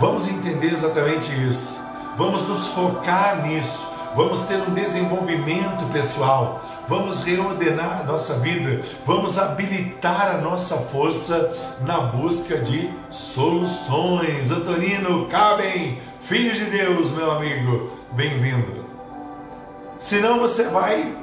Vamos 0.00 0.26
entender 0.26 0.72
exatamente 0.72 1.30
isso. 1.46 1.78
Vamos 2.16 2.48
nos 2.48 2.68
focar 2.68 3.46
nisso. 3.46 3.87
Vamos 4.14 4.40
ter 4.42 4.60
um 4.60 4.74
desenvolvimento 4.74 5.84
pessoal. 5.92 6.62
Vamos 6.88 7.22
reordenar 7.22 8.00
a 8.00 8.04
nossa 8.04 8.34
vida. 8.34 8.82
Vamos 9.06 9.38
habilitar 9.38 10.34
a 10.34 10.38
nossa 10.38 10.76
força 10.76 11.52
na 11.80 12.00
busca 12.00 12.58
de 12.58 12.90
soluções. 13.10 14.50
Antonino, 14.50 15.26
cabem, 15.26 16.00
filho 16.20 16.52
de 16.52 16.64
Deus, 16.64 17.10
meu 17.10 17.30
amigo, 17.30 17.90
bem-vindo. 18.12 18.84
Senão 19.98 20.38
você 20.38 20.64
vai, 20.64 21.16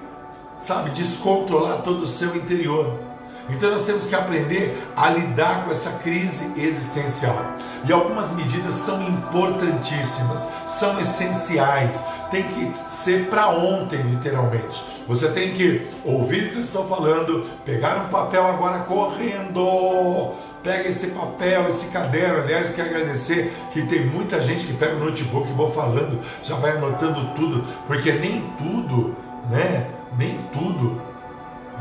sabe, 0.60 0.92
descontrolar 0.92 1.82
todo 1.82 2.02
o 2.02 2.08
seu 2.08 2.36
interior. 2.36 3.05
Então 3.50 3.72
nós 3.72 3.84
temos 3.84 4.08
que 4.08 4.16
aprender 4.16 4.76
a 4.96 5.10
lidar 5.10 5.66
com 5.66 5.72
essa 5.72 5.92
crise 5.92 6.52
existencial. 6.58 7.56
E 7.88 7.94
algumas 7.94 8.32
medidas 8.32 8.74
são 8.74 9.02
importantíssimas, 9.04 10.48
são 10.66 11.00
essenciais, 11.00 12.04
tem 12.32 12.44
que 12.44 12.74
ser 12.88 13.30
para 13.30 13.50
ontem, 13.50 14.02
literalmente. 14.02 14.84
Você 15.08 15.30
tem 15.30 15.54
que 15.54 15.88
ouvir 16.04 16.46
o 16.46 16.50
que 16.50 16.56
eu 16.56 16.62
estou 16.62 16.88
falando, 16.88 17.46
pegar 17.64 17.98
um 17.98 18.10
papel 18.10 18.46
agora 18.48 18.80
correndo. 18.80 20.34
Pega 20.64 20.90
esse 20.90 21.08
papel, 21.08 21.68
esse 21.68 21.86
caderno. 21.88 22.40
Aliás, 22.40 22.74
quero 22.74 22.90
agradecer 22.90 23.54
que 23.72 23.84
tem 23.86 24.08
muita 24.08 24.42
gente 24.42 24.66
que 24.66 24.74
pega 24.74 24.96
o 24.96 25.00
notebook 25.00 25.48
e 25.48 25.54
vou 25.54 25.72
falando, 25.72 26.20
já 26.42 26.56
vai 26.56 26.72
anotando 26.72 27.36
tudo, 27.36 27.64
porque 27.86 28.12
nem 28.12 28.42
tudo, 28.58 29.16
né? 29.52 29.92
Nem 30.18 30.40
tudo 30.52 31.00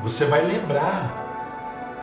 você 0.02 0.26
vai 0.26 0.44
lembrar. 0.44 1.24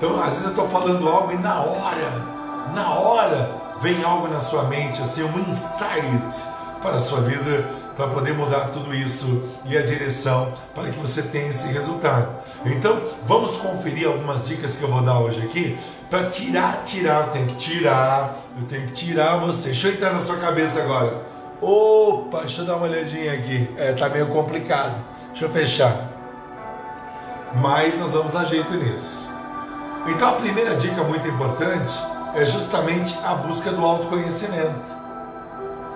Então, 0.01 0.20
às 0.20 0.29
vezes 0.29 0.46
eu 0.46 0.50
estou 0.50 0.67
falando 0.67 1.08
algo 1.08 1.31
e 1.31 1.38
na 1.38 1.62
hora, 1.62 2.25
na 2.74 2.89
hora, 2.89 3.51
vem 3.79 4.03
algo 4.03 4.27
na 4.27 4.39
sua 4.39 4.63
mente, 4.63 5.00
assim, 5.00 5.22
um 5.22 5.39
insight 5.48 6.43
para 6.81 6.96
a 6.96 7.00
sua 7.00 7.22
vida, 7.22 7.70
para 7.96 8.08
poder 8.08 8.34
mudar 8.34 8.70
tudo 8.70 8.96
isso 8.96 9.48
e 9.63 9.77
a 9.77 9.84
direção 9.84 10.53
para 10.74 10.89
que 10.89 10.98
você 10.98 11.22
tenha 11.22 11.50
esse 11.50 11.67
resultado. 11.67 12.29
Então, 12.65 13.00
vamos 13.27 13.58
conferir 13.58 14.08
algumas 14.08 14.48
dicas 14.48 14.75
que 14.75 14.81
eu 14.81 14.89
vou 14.89 15.03
dar 15.03 15.20
hoje 15.20 15.43
aqui 15.43 15.77
para 16.10 16.31
tirar, 16.31 16.81
tirar, 16.84 17.29
tenho 17.29 17.46
que 17.46 17.58
tirar, 17.58 18.38
eu 18.60 18.65
tenho 18.65 18.88
que 18.88 18.93
tirar 18.93 19.36
você. 19.38 19.67
Deixa 19.67 19.89
eu 19.89 19.93
entrar 19.93 20.13
na 20.13 20.20
sua 20.20 20.38
cabeça 20.38 20.81
agora. 20.81 21.22
Opa, 21.62 22.39
deixa 22.39 22.63
eu 22.63 22.65
dar 22.65 22.77
uma 22.77 22.88
olhadinha 22.88 23.34
aqui. 23.34 23.70
É, 23.77 23.93
tá 23.93 24.10
meio 24.10 24.25
complicado. 24.29 24.96
Deixa 25.27 25.46
eu 25.46 25.50
fechar. 25.51 26.10
Mas 27.53 28.00
nós 28.00 28.13
vamos 28.13 28.31
dar 28.31 28.46
jeito 28.46 28.74
nisso. 28.74 29.30
Então 30.08 30.29
a 30.29 30.34
primeira 30.34 30.75
dica 30.75 31.03
muito 31.03 31.27
importante 31.27 31.93
é 32.34 32.46
justamente 32.46 33.17
a 33.24 33.36
busca 33.36 33.72
do 33.72 33.86
autoconhecimento. 33.86 35.01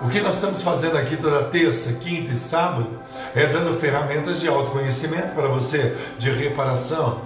O 0.02 0.08
que 0.08 0.20
nós 0.20 0.34
estamos 0.34 0.62
fazendo 0.62 0.96
aqui 0.96 1.16
toda 1.16 1.44
terça, 1.44 1.94
quinta 1.94 2.32
e 2.32 2.36
sábado 2.36 3.00
é 3.34 3.46
dando 3.46 3.78
ferramentas 3.80 4.38
de 4.38 4.46
autoconhecimento 4.46 5.32
para 5.32 5.48
você, 5.48 5.96
de 6.18 6.30
reparação. 6.30 7.22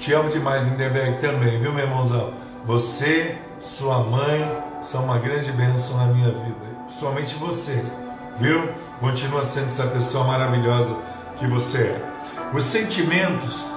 Te 0.00 0.12
amo 0.12 0.28
demais, 0.28 0.64
Lindenberg, 0.64 1.20
também, 1.20 1.60
viu, 1.60 1.72
meu 1.72 1.84
irmãozão? 1.84 2.32
Você, 2.66 3.38
sua 3.60 4.00
mãe, 4.00 4.44
são 4.80 5.04
uma 5.04 5.18
grande 5.18 5.52
bênção 5.52 5.96
na 5.96 6.06
minha 6.06 6.30
vida. 6.30 6.68
Somente 6.90 7.36
você, 7.36 7.82
viu? 8.38 8.68
Continua 9.00 9.44
sendo 9.44 9.68
essa 9.68 9.86
pessoa 9.86 10.24
maravilhosa 10.24 10.96
que 11.36 11.46
você 11.46 11.78
é. 11.78 12.02
Os 12.52 12.64
sentimentos, 12.64 13.68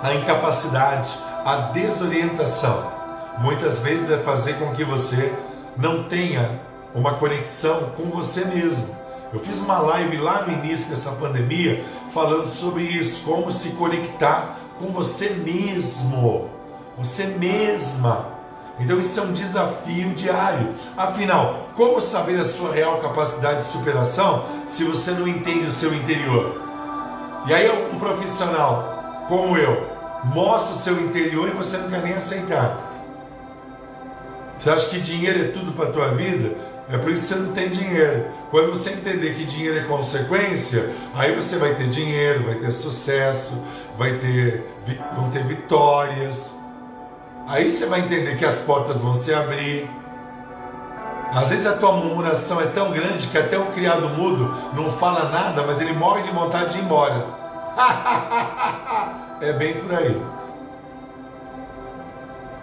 a 0.00 0.14
incapacidade, 0.14 1.10
a 1.44 1.56
desorientação 1.72 2.90
muitas 3.38 3.80
vezes 3.80 4.08
vai 4.08 4.18
fazer 4.20 4.54
com 4.54 4.72
que 4.72 4.82
você 4.82 5.32
não 5.76 6.04
tenha 6.04 6.60
uma 6.94 7.14
conexão 7.14 7.90
com 7.96 8.04
você 8.04 8.44
mesmo. 8.44 8.96
Eu 9.32 9.40
fiz 9.40 9.60
uma 9.60 9.78
live 9.78 10.16
lá 10.18 10.42
no 10.42 10.52
início 10.52 10.88
dessa 10.88 11.10
pandemia 11.10 11.84
falando 12.10 12.46
sobre 12.46 12.84
isso, 12.84 13.22
como 13.24 13.50
se 13.50 13.70
conectar 13.70 14.56
com 14.78 14.86
você 14.86 15.30
mesmo, 15.30 16.48
você 16.96 17.26
mesma. 17.26 18.32
Então 18.78 18.98
isso 18.98 19.20
é 19.20 19.22
um 19.22 19.32
desafio 19.32 20.10
diário. 20.14 20.74
Afinal, 20.96 21.68
como 21.74 22.00
saber 22.00 22.40
a 22.40 22.44
sua 22.44 22.72
real 22.72 23.00
capacidade 23.00 23.58
de 23.58 23.64
superação 23.64 24.44
se 24.66 24.84
você 24.84 25.10
não 25.10 25.28
entende 25.28 25.66
o 25.66 25.70
seu 25.70 25.92
interior? 25.92 26.62
E 27.46 27.52
aí 27.52 27.68
um 27.92 27.98
profissional 27.98 29.24
como 29.28 29.56
eu 29.56 29.93
mostra 30.24 30.74
o 30.74 30.78
seu 30.78 31.00
interior 31.00 31.48
e 31.48 31.52
você 31.52 31.76
não 31.76 31.90
quer 31.90 32.02
nem 32.02 32.14
aceitar. 32.14 32.92
Você 34.56 34.70
acha 34.70 34.88
que 34.88 35.00
dinheiro 35.00 35.44
é 35.44 35.48
tudo 35.48 35.72
para 35.72 35.88
a 35.88 35.92
tua 35.92 36.08
vida? 36.08 36.56
É 36.88 36.98
por 36.98 37.10
isso 37.10 37.22
que 37.22 37.28
você 37.28 37.40
não 37.40 37.52
tem 37.52 37.68
dinheiro. 37.68 38.26
Quando 38.50 38.70
você 38.70 38.90
entender 38.90 39.34
que 39.34 39.44
dinheiro 39.44 39.78
é 39.78 39.82
consequência, 39.84 40.90
aí 41.14 41.34
você 41.34 41.56
vai 41.56 41.74
ter 41.74 41.88
dinheiro, 41.88 42.44
vai 42.44 42.54
ter 42.54 42.72
sucesso, 42.72 43.62
vai 43.98 44.18
ter, 44.18 44.66
vão 45.14 45.30
ter 45.30 45.44
vitórias. 45.44 46.58
Aí 47.46 47.68
você 47.68 47.86
vai 47.86 48.00
entender 48.00 48.36
que 48.36 48.44
as 48.44 48.60
portas 48.60 49.00
vão 49.00 49.14
se 49.14 49.32
abrir. 49.34 49.90
Às 51.32 51.50
vezes 51.50 51.66
a 51.66 51.72
tua 51.72 51.92
murmuração 51.92 52.60
é 52.60 52.66
tão 52.66 52.92
grande 52.92 53.26
que 53.28 53.36
até 53.36 53.58
o 53.58 53.66
criado 53.66 54.08
mudo 54.10 54.54
não 54.74 54.90
fala 54.90 55.30
nada, 55.30 55.64
mas 55.66 55.80
ele 55.80 55.92
morre 55.92 56.22
de 56.22 56.30
vontade 56.30 56.74
de 56.74 56.78
ir 56.78 56.84
embora. 56.84 57.26
É 59.40 59.52
bem 59.52 59.74
por 59.80 59.94
aí. 59.94 60.20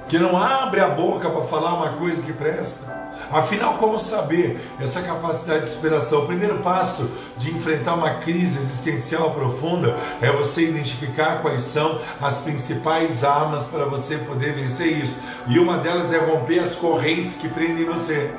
Que 0.08 0.20
não 0.20 0.38
abre 0.38 0.82
a 0.82 0.90
boca 0.90 1.30
para 1.30 1.42
falar 1.42 1.74
uma 1.76 1.94
coisa 1.94 2.22
que 2.22 2.34
presta. 2.34 3.02
Afinal, 3.32 3.76
como 3.76 4.00
saber 4.00 4.60
essa 4.80 5.02
capacidade 5.02 5.62
de 5.62 5.70
superação? 5.70 6.24
O 6.24 6.28
primeiro 6.28 6.60
passo 6.60 7.10
de 7.38 7.52
enfrentar 7.52 7.94
uma 7.94 8.16
crise 8.16 8.60
existencial 8.60 9.32
profunda 9.32 9.96
é 10.22 10.32
você 10.32 10.64
identificar 10.64 11.42
quais 11.42 11.62
são 11.62 12.00
as 12.22 12.40
principais 12.40 13.24
armas 13.24 13.66
para 13.66 13.86
você 13.86 14.18
poder 14.18 14.54
vencer 14.54 14.88
isso. 14.98 15.20
E 15.48 15.60
uma 15.60 15.78
delas 15.78 16.12
é 16.12 16.18
romper 16.18 16.60
as 16.60 16.76
correntes 16.76 17.36
que 17.36 17.48
prendem 17.48 17.86
você, 17.86 18.32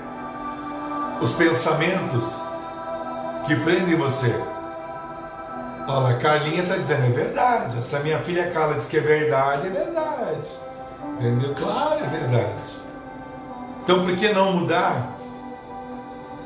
os 1.20 1.32
pensamentos 1.32 2.40
que 3.46 3.56
prendem 3.56 3.96
você. 3.96 4.34
Olha, 5.86 6.14
a 6.14 6.18
Carlinha 6.18 6.62
está 6.62 6.76
dizendo, 6.76 7.06
é 7.06 7.10
verdade. 7.10 7.78
Essa 7.78 7.98
minha 8.00 8.18
filha 8.18 8.50
Carla 8.50 8.74
diz 8.74 8.86
que 8.86 8.98
é 8.98 9.00
verdade, 9.00 9.66
é 9.66 9.70
verdade. 9.70 10.48
Entendeu? 11.18 11.54
Claro, 11.54 12.04
é 12.04 12.08
verdade. 12.08 12.76
Então 13.82 14.04
por 14.04 14.14
que 14.14 14.32
não 14.32 14.52
mudar? 14.52 15.18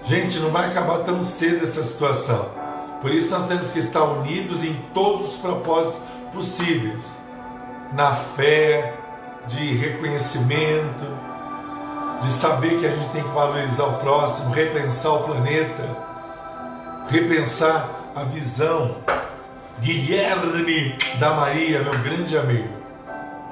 Gente, 0.04 0.38
não 0.38 0.50
vai 0.50 0.68
acabar 0.68 0.98
tão 1.00 1.22
cedo 1.22 1.64
essa 1.64 1.82
situação. 1.82 2.48
Por 3.02 3.10
isso 3.10 3.30
nós 3.30 3.46
temos 3.46 3.70
que 3.70 3.78
estar 3.78 4.04
unidos 4.04 4.64
em 4.64 4.74
todos 4.94 5.34
os 5.34 5.36
propósitos 5.38 6.00
possíveis. 6.32 7.22
Na 7.92 8.14
fé, 8.14 8.94
de 9.46 9.74
reconhecimento, 9.74 11.04
de 12.20 12.30
saber 12.30 12.78
que 12.78 12.86
a 12.86 12.90
gente 12.90 13.10
tem 13.10 13.22
que 13.22 13.30
valorizar 13.30 13.84
o 13.84 13.98
próximo, 13.98 14.50
repensar 14.52 15.12
o 15.12 15.22
planeta, 15.24 15.96
repensar 17.08 17.88
a 18.16 18.24
visão 18.24 18.96
Guilherme 19.78 20.96
da 21.20 21.34
Maria, 21.34 21.82
meu 21.82 21.98
grande 21.98 22.36
amigo. 22.36 22.74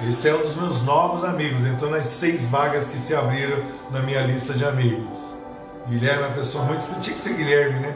Esse 0.09 0.31
é 0.31 0.35
um 0.35 0.41
dos 0.41 0.57
meus 0.57 0.83
novos 0.83 1.23
amigos, 1.23 1.67
entrou 1.67 1.91
nas 1.91 2.05
seis 2.05 2.47
vagas 2.49 2.89
que 2.89 2.97
se 2.97 3.15
abriram 3.15 3.63
na 3.91 4.01
minha 4.01 4.23
lista 4.23 4.55
de 4.55 4.65
amigos. 4.65 5.23
Guilherme 5.87 6.23
é 6.23 6.27
uma 6.29 6.35
pessoa 6.35 6.65
muito. 6.65 6.83
Tinha 7.01 7.15
que 7.15 7.21
ser 7.21 7.35
Guilherme, 7.35 7.81
né? 7.81 7.95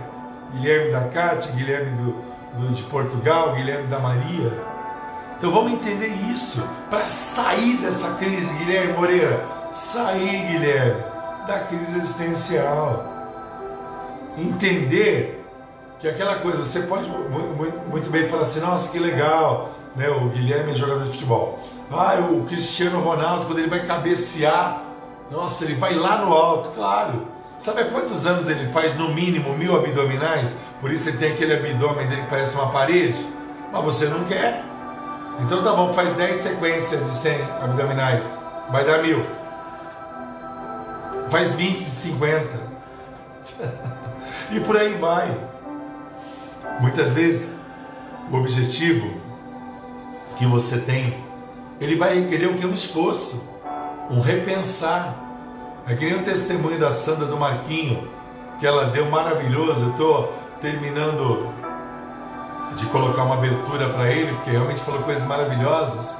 Guilherme 0.53 0.93
da 0.93 1.09
Cátia, 1.09 1.51
Guilherme 1.53 1.91
do, 1.97 2.13
do, 2.59 2.75
de 2.75 2.83
Portugal, 2.83 3.55
Guilherme 3.55 3.87
da 3.87 3.99
Maria. 3.99 4.53
Então 5.39 5.51
vamos 5.51 5.73
entender 5.73 6.13
isso 6.31 6.63
para 6.91 7.09
sair 7.09 7.79
dessa 7.79 8.11
crise, 8.17 8.53
Guilherme 8.59 8.93
Moreira. 8.93 9.43
Sair, 9.71 10.47
Guilherme, 10.49 11.03
da 11.47 11.61
crise 11.61 11.97
existencial. 11.97 13.07
Entender 14.37 15.38
que 15.99 16.07
aquela 16.07 16.37
coisa, 16.37 16.65
você 16.65 16.81
pode 16.83 17.11
muito 17.91 18.09
bem 18.11 18.29
falar 18.29 18.43
assim, 18.43 18.61
nossa, 18.61 18.91
que 18.91 18.99
legal, 18.99 19.71
né? 19.97 20.09
O 20.09 20.29
Guilherme 20.29 20.73
é 20.73 20.75
jogador 20.75 21.05
de 21.05 21.11
futebol. 21.11 21.59
Ah, 21.91 22.19
o 22.31 22.45
Cristiano 22.45 23.01
Ronaldo, 23.01 23.47
quando 23.47 23.59
ele 23.59 23.69
vai 23.69 23.85
cabecear, 23.85 24.83
nossa, 25.31 25.65
ele 25.65 25.75
vai 25.75 25.95
lá 25.95 26.19
no 26.19 26.33
alto, 26.33 26.71
claro. 26.71 27.27
Sabe 27.59 27.81
há 27.81 27.85
quantos 27.87 28.25
anos 28.27 28.49
ele 28.49 28.73
faz 28.73 28.97
no 28.97 29.13
mínimo 29.13 29.53
mil 29.59 29.77
abdominais? 29.77 30.55
Por 30.81 30.93
isso 30.93 31.09
ele 31.09 31.19
tem 31.19 31.33
aquele 31.33 31.55
abdômen 31.55 32.07
dele 32.07 32.23
que 32.23 32.29
parece 32.29 32.55
uma 32.55 32.71
parede. 32.71 33.19
Mas 33.73 33.85
você 33.85 34.07
não 34.07 34.25
quer. 34.25 34.63
Então 35.41 35.63
tá 35.65 35.73
bom, 35.73 35.93
faz 35.93 36.15
10 36.15 36.37
sequências 36.37 37.05
de 37.05 37.17
100 37.17 37.43
abdominais. 37.61 38.39
Vai 38.71 38.85
dar 38.85 39.03
mil. 39.03 39.27
Faz 41.31 41.57
20 41.57 41.85
de 41.85 41.91
50. 41.91 42.49
e 44.53 44.61
por 44.61 44.77
aí 44.77 44.95
vai. 44.95 45.37
Muitas 46.81 47.11
vezes, 47.11 47.57
o 48.31 48.37
objetivo 48.37 49.11
que 50.37 50.47
você 50.47 50.79
tem, 50.79 51.25
ele 51.81 51.97
vai 51.97 52.21
requerer 52.21 52.49
o 52.49 52.55
que? 52.55 52.65
Um 52.65 52.73
esforço, 52.73 53.49
um 54.11 54.21
repensar. 54.21 55.15
É 55.87 55.95
que 55.95 56.05
nem 56.05 56.15
o 56.15 56.23
testemunho 56.23 56.79
da 56.79 56.91
Sandra 56.91 57.27
do 57.27 57.37
Marquinho, 57.37 58.09
que 58.61 58.67
ela 58.67 58.87
deu 58.87 59.11
maravilhoso. 59.11 59.85
Eu 59.85 59.91
estou 59.91 60.33
terminando 60.61 61.53
de 62.77 62.87
colocar 62.87 63.25
uma 63.25 63.35
abertura 63.35 63.89
para 63.89 64.11
ele, 64.11 64.33
porque 64.35 64.51
realmente 64.51 64.81
falou 64.83 65.03
coisas 65.03 65.27
maravilhosas, 65.27 66.17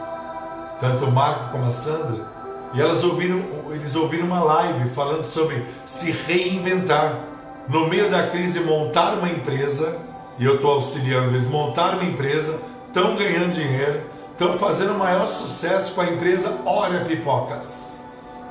tanto 0.81 1.05
o 1.05 1.13
Marco 1.13 1.53
como 1.53 1.67
a 1.67 1.71
Sandra. 1.71 2.27
E 2.75 2.81
elas 2.81 3.05
ouviram, 3.05 3.43
eles 3.71 3.95
ouviram 3.95 4.27
uma 4.27 4.43
live 4.43 4.89
falando 4.91 5.23
sobre 5.23 5.65
se 5.85 6.11
reinventar. 6.11 7.21
No 7.69 7.87
meio 7.87 8.11
da 8.11 8.27
crise, 8.27 8.61
montar 8.61 9.15
uma 9.15 9.29
empresa, 9.29 9.99
e 10.39 10.45
eu 10.45 10.57
estou 10.57 10.73
auxiliando 10.73 11.31
eles, 11.31 11.47
montar 11.47 11.95
uma 11.95 12.05
empresa, 12.05 12.61
estão 12.87 13.17
ganhando 13.17 13.53
dinheiro, 13.53 14.03
estão 14.33 14.59
fazendo 14.59 14.95
o 14.95 14.99
maior 14.99 15.27
sucesso 15.27 15.95
com 15.95 16.01
a 16.01 16.07
empresa 16.07 16.59
Hora 16.65 17.05
Pipocas. 17.05 18.05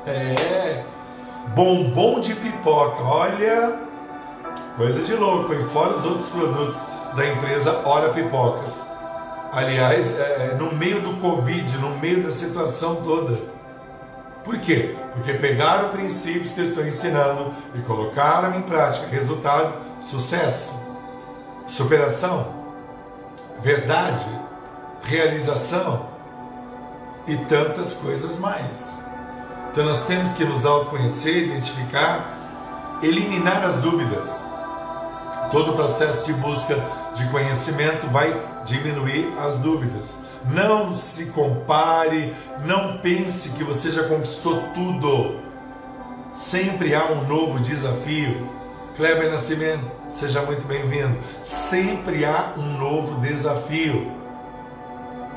É, 0.05 0.83
bombom 1.55 2.19
de 2.19 2.35
pipoca, 2.35 3.01
olha, 3.01 3.79
coisa 4.75 5.01
de 5.03 5.13
louco, 5.15 5.53
e 5.53 5.63
fora 5.65 5.93
os 5.93 6.05
outros 6.05 6.29
produtos 6.29 6.81
da 7.15 7.25
empresa 7.25 7.81
Hora 7.85 8.13
Pipocas. 8.13 8.85
Aliás, 9.51 10.17
é, 10.19 10.51
é, 10.51 10.55
no 10.55 10.73
meio 10.73 11.01
do 11.01 11.15
Covid, 11.21 11.77
no 11.77 11.97
meio 11.97 12.21
da 12.21 12.29
situação 12.29 12.97
toda. 12.97 13.37
Por 14.43 14.59
quê? 14.59 14.95
Porque 15.13 15.33
pegaram 15.33 15.89
princípios 15.89 16.51
que 16.51 16.59
eu 16.59 16.65
estou 16.65 16.85
ensinando 16.85 17.53
e 17.73 17.79
colocaram 17.79 18.57
em 18.57 18.61
prática. 18.61 19.07
Resultado: 19.07 19.73
sucesso, 19.99 20.77
superação, 21.67 22.53
verdade, 23.61 24.25
realização 25.03 26.07
e 27.27 27.37
tantas 27.37 27.93
coisas 27.93 28.39
mais. 28.39 28.99
Então 29.71 29.85
nós 29.85 30.05
temos 30.05 30.31
que 30.31 30.43
nos 30.43 30.65
autoconhecer, 30.65 31.45
identificar, 31.45 32.99
eliminar 33.03 33.63
as 33.63 33.79
dúvidas 33.79 34.43
Todo 35.51 35.71
o 35.71 35.75
processo 35.75 36.25
de 36.25 36.33
busca 36.33 36.75
de 37.13 37.25
conhecimento 37.29 38.07
vai 38.07 38.35
diminuir 38.65 39.33
as 39.37 39.57
dúvidas. 39.57 40.17
Não 40.45 40.93
se 40.93 41.27
compare, 41.27 42.33
não 42.65 42.97
pense 42.97 43.51
que 43.51 43.63
você 43.63 43.89
já 43.91 44.03
conquistou 44.03 44.61
tudo. 44.73 45.39
Sempre 46.33 46.93
há 46.93 47.05
um 47.05 47.25
novo 47.25 47.59
desafio. 47.59 48.49
Kleber 48.97 49.29
Nascimento, 49.29 49.85
seja 50.09 50.41
muito 50.41 50.65
bem-vindo. 50.65 51.19
Sempre 51.43 52.25
há 52.25 52.55
um 52.57 52.79
novo 52.79 53.21
desafio. 53.21 54.11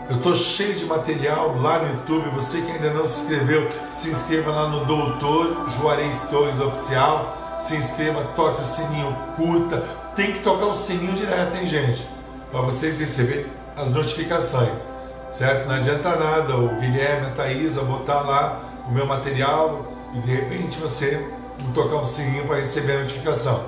Eu 0.08 0.16
estou 0.16 0.34
cheio 0.34 0.74
de 0.74 0.86
material 0.86 1.60
lá 1.60 1.78
no 1.78 1.88
YouTube. 1.88 2.30
Você 2.30 2.62
que 2.62 2.72
ainda 2.72 2.94
não 2.94 3.04
se 3.04 3.22
inscreveu, 3.22 3.70
se 3.90 4.08
inscreva 4.08 4.50
lá 4.50 4.66
no 4.66 4.86
Doutor 4.86 5.68
Juarez 5.68 6.26
Torres 6.30 6.58
Oficial. 6.58 7.58
Se 7.60 7.76
inscreva, 7.76 8.24
toque 8.34 8.62
o 8.62 8.64
sininho, 8.64 9.14
curta, 9.36 9.84
tem 10.16 10.32
que 10.32 10.38
tocar 10.38 10.64
o 10.64 10.72
sininho 10.72 11.12
direto, 11.12 11.54
hein, 11.58 11.66
gente? 11.66 12.08
Para 12.50 12.62
vocês 12.62 12.98
receberem 12.98 13.44
as 13.76 13.92
notificações, 13.92 14.88
certo? 15.30 15.68
Não 15.68 15.74
adianta 15.74 16.16
nada 16.16 16.56
o 16.56 16.80
Guilherme, 16.80 17.26
a 17.26 17.30
Thaisa 17.32 17.82
botar 17.82 18.22
lá 18.22 18.58
o 18.88 18.92
meu 18.92 19.04
material 19.04 19.92
e 20.14 20.20
de 20.20 20.30
repente 20.30 20.78
você 20.78 21.22
tocar 21.74 21.96
o 21.96 22.04
sininho 22.04 22.46
para 22.46 22.56
receber 22.56 22.96
a 22.96 22.98
notificação. 23.00 23.64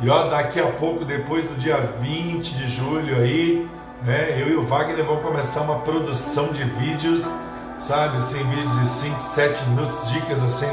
E 0.00 0.08
ó, 0.08 0.28
daqui 0.28 0.60
a 0.60 0.66
pouco, 0.66 1.04
depois 1.04 1.44
do 1.44 1.56
dia 1.56 1.76
20 2.00 2.56
de 2.56 2.68
julho 2.68 3.16
aí, 3.16 3.68
né, 4.04 4.40
eu 4.40 4.48
e 4.48 4.54
o 4.54 4.64
Wagner 4.64 5.04
vamos 5.04 5.22
começar 5.22 5.62
uma 5.62 5.80
produção 5.80 6.52
de 6.52 6.62
vídeos, 6.62 7.32
sabe? 7.80 8.18
Assim, 8.18 8.38
vídeos 8.48 8.78
de 8.78 8.86
5, 8.86 9.20
7 9.20 9.64
minutos, 9.70 10.08
dicas 10.08 10.42
assim 10.42 10.70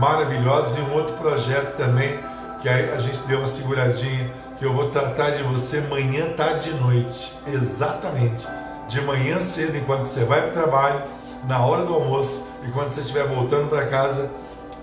maravilhosas 0.00 0.76
e 0.76 0.80
um 0.80 0.94
outro 0.94 1.14
projeto 1.14 1.76
também 1.76 2.18
que 2.60 2.68
a 2.68 2.98
gente 2.98 3.18
deu 3.26 3.38
uma 3.38 3.46
seguradinha, 3.46 4.32
que 4.58 4.64
eu 4.64 4.72
vou 4.72 4.90
tratar 4.90 5.30
de 5.30 5.42
você 5.42 5.80
manhã, 5.82 6.32
tarde 6.32 6.70
e 6.70 6.74
noite. 6.74 7.32
Exatamente. 7.46 8.46
De 8.88 9.00
manhã 9.00 9.40
cedo, 9.40 9.76
enquanto 9.76 10.06
você 10.06 10.24
vai 10.24 10.40
para 10.40 10.50
o 10.50 10.52
trabalho, 10.52 11.02
na 11.44 11.64
hora 11.64 11.84
do 11.84 11.94
almoço 11.94 12.48
e 12.66 12.70
quando 12.70 12.90
você 12.90 13.02
estiver 13.02 13.26
voltando 13.26 13.68
para 13.68 13.86
casa, 13.86 14.30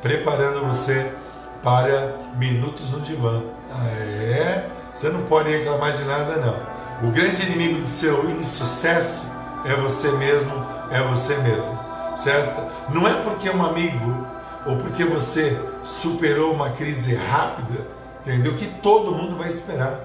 preparando 0.03 0.65
você 0.65 1.09
para 1.63 2.17
minutos 2.35 2.91
no 2.91 2.99
divã. 2.99 3.41
Ah, 3.71 3.87
é, 3.87 4.67
você 4.93 5.07
não 5.09 5.23
pode 5.23 5.49
reclamar 5.49 5.93
de 5.93 6.03
nada 6.03 6.35
não. 6.35 7.07
O 7.07 7.11
grande 7.11 7.41
inimigo 7.43 7.79
do 7.79 7.87
seu 7.87 8.29
insucesso 8.29 9.25
é 9.65 9.73
você 9.75 10.11
mesmo, 10.11 10.53
é 10.91 11.01
você 11.01 11.37
mesmo, 11.37 11.79
certo? 12.15 12.61
Não 12.93 13.07
é 13.07 13.13
porque 13.21 13.49
um 13.49 13.65
amigo 13.65 14.27
ou 14.65 14.75
porque 14.75 15.05
você 15.05 15.57
superou 15.81 16.53
uma 16.53 16.69
crise 16.69 17.15
rápida, 17.15 17.87
entendeu? 18.21 18.53
Que 18.55 18.65
todo 18.65 19.13
mundo 19.13 19.37
vai 19.37 19.47
esperar. 19.47 20.01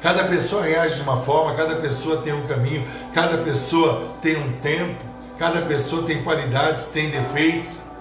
Cada 0.00 0.24
pessoa 0.24 0.62
reage 0.62 0.96
de 0.96 1.02
uma 1.02 1.16
forma, 1.16 1.54
cada 1.54 1.76
pessoa 1.76 2.18
tem 2.18 2.32
um 2.32 2.46
caminho, 2.46 2.86
cada 3.12 3.38
pessoa 3.38 4.14
tem 4.20 4.36
um 4.36 4.52
tempo, 4.60 5.04
cada 5.38 5.62
pessoa 5.62 6.04
tem 6.04 6.22
qualidades, 6.22 6.86
tem 6.86 7.10
defeitos. 7.10 7.91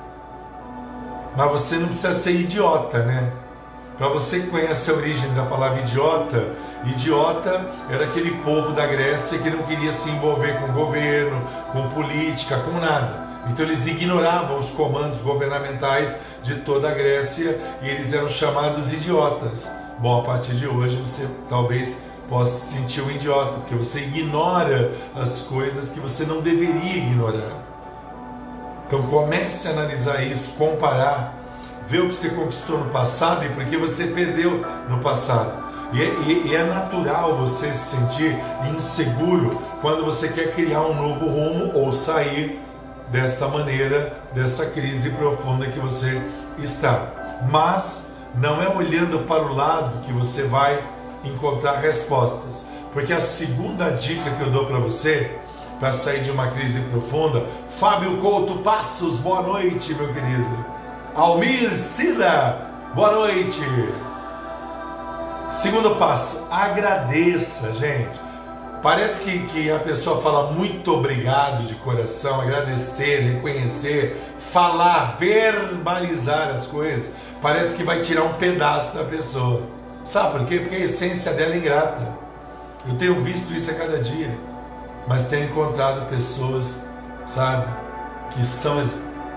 Mas 1.35 1.51
você 1.51 1.77
não 1.77 1.87
precisa 1.87 2.13
ser 2.13 2.33
idiota, 2.33 2.99
né? 3.03 3.31
Para 3.97 4.09
você 4.09 4.39
que 4.39 4.47
conhece 4.47 4.89
a 4.89 4.95
origem 4.95 5.31
da 5.33 5.43
palavra 5.43 5.81
idiota, 5.81 6.55
idiota 6.85 7.69
era 7.89 8.05
aquele 8.05 8.31
povo 8.37 8.73
da 8.73 8.85
Grécia 8.85 9.37
que 9.37 9.49
não 9.49 9.61
queria 9.63 9.91
se 9.91 10.09
envolver 10.09 10.59
com 10.59 10.73
governo, 10.73 11.41
com 11.71 11.87
política, 11.89 12.57
com 12.57 12.71
nada. 12.79 13.29
Então 13.47 13.65
eles 13.65 13.85
ignoravam 13.85 14.57
os 14.57 14.71
comandos 14.71 15.21
governamentais 15.21 16.17
de 16.41 16.55
toda 16.55 16.89
a 16.89 16.93
Grécia 16.93 17.59
e 17.81 17.89
eles 17.89 18.11
eram 18.11 18.27
chamados 18.27 18.91
idiotas. 18.91 19.71
Bom, 19.99 20.21
a 20.21 20.23
partir 20.23 20.55
de 20.55 20.67
hoje 20.67 20.97
você 20.97 21.27
talvez 21.47 22.01
possa 22.27 22.59
se 22.59 22.77
sentir 22.77 23.01
um 23.01 23.11
idiota, 23.11 23.59
porque 23.59 23.75
você 23.75 23.99
ignora 23.99 24.91
as 25.15 25.41
coisas 25.41 25.91
que 25.91 25.99
você 25.99 26.23
não 26.23 26.41
deveria 26.41 26.97
ignorar. 26.97 27.70
Então 28.91 29.04
comece 29.04 29.69
a 29.69 29.71
analisar 29.71 30.21
isso, 30.21 30.51
comparar, 30.58 31.34
ver 31.88 32.01
o 32.01 32.10
que 32.10 32.15
você 32.15 32.27
conquistou 32.27 32.77
no 32.77 32.89
passado 32.89 33.45
e 33.45 33.47
por 33.47 33.63
que 33.63 33.77
você 33.77 34.08
perdeu 34.08 34.65
no 34.89 34.99
passado. 34.99 35.63
E 35.93 36.01
é, 36.01 36.13
e 36.45 36.54
é, 36.54 36.63
natural 36.65 37.38
você 37.38 37.71
se 37.71 37.95
sentir 37.95 38.38
inseguro 38.69 39.58
quando 39.80 40.04
você 40.04 40.27
quer 40.27 40.51
criar 40.51 40.82
um 40.82 40.93
novo 40.93 41.25
rumo 41.25 41.71
ou 41.73 41.93
sair 41.93 42.62
desta 43.08 43.47
maneira, 43.47 44.12
dessa 44.34 44.65
crise 44.65 45.12
profunda 45.12 45.67
que 45.67 45.80
você 45.80 46.21
está. 46.58 47.39
Mas 47.49 48.12
não 48.36 48.62
é 48.62 48.67
olhando 48.67 49.19
para 49.19 49.43
o 49.43 49.56
lado 49.56 50.01
que 50.01 50.12
você 50.12 50.43
vai 50.43 50.84
encontrar 51.23 51.80
respostas. 51.80 52.65
Porque 52.91 53.13
a 53.13 53.21
segunda 53.21 53.89
dica 53.91 54.32
que 54.32 54.41
eu 54.41 54.51
dou 54.51 54.65
para 54.65 54.80
você, 54.80 55.39
para 55.81 55.91
sair 55.91 56.21
de 56.21 56.29
uma 56.29 56.45
crise 56.45 56.79
profunda, 56.79 57.43
Fábio 57.71 58.17
Couto 58.17 58.59
Passos, 58.59 59.17
boa 59.17 59.41
noite, 59.41 59.95
meu 59.95 60.13
querido. 60.13 60.65
Almir 61.15 61.73
Cida, 61.73 62.69
boa 62.93 63.11
noite. 63.13 63.59
Segundo 65.49 65.95
passo, 65.95 66.45
agradeça, 66.51 67.73
gente. 67.73 68.21
Parece 68.83 69.21
que, 69.21 69.39
que 69.47 69.71
a 69.71 69.79
pessoa 69.79 70.21
fala 70.21 70.51
muito 70.51 70.93
obrigado 70.93 71.65
de 71.65 71.73
coração, 71.73 72.41
agradecer, 72.41 73.21
reconhecer, 73.21 74.15
falar, 74.37 75.15
verbalizar 75.17 76.49
as 76.49 76.67
coisas. 76.67 77.11
Parece 77.41 77.75
que 77.75 77.83
vai 77.83 78.01
tirar 78.01 78.25
um 78.25 78.33
pedaço 78.33 78.95
da 78.95 79.03
pessoa. 79.03 79.63
Sabe 80.03 80.37
por 80.37 80.45
quê? 80.45 80.59
Porque 80.59 80.75
a 80.75 80.79
essência 80.79 81.33
dela 81.33 81.55
é 81.55 81.57
ingrata. 81.57 82.07
Eu 82.87 82.95
tenho 82.97 83.15
visto 83.23 83.51
isso 83.51 83.71
a 83.71 83.73
cada 83.73 83.97
dia. 83.97 84.50
Mas 85.07 85.27
tenho 85.27 85.45
encontrado 85.45 86.09
pessoas, 86.09 86.81
sabe, 87.25 87.67
que 88.31 88.45
são 88.45 88.81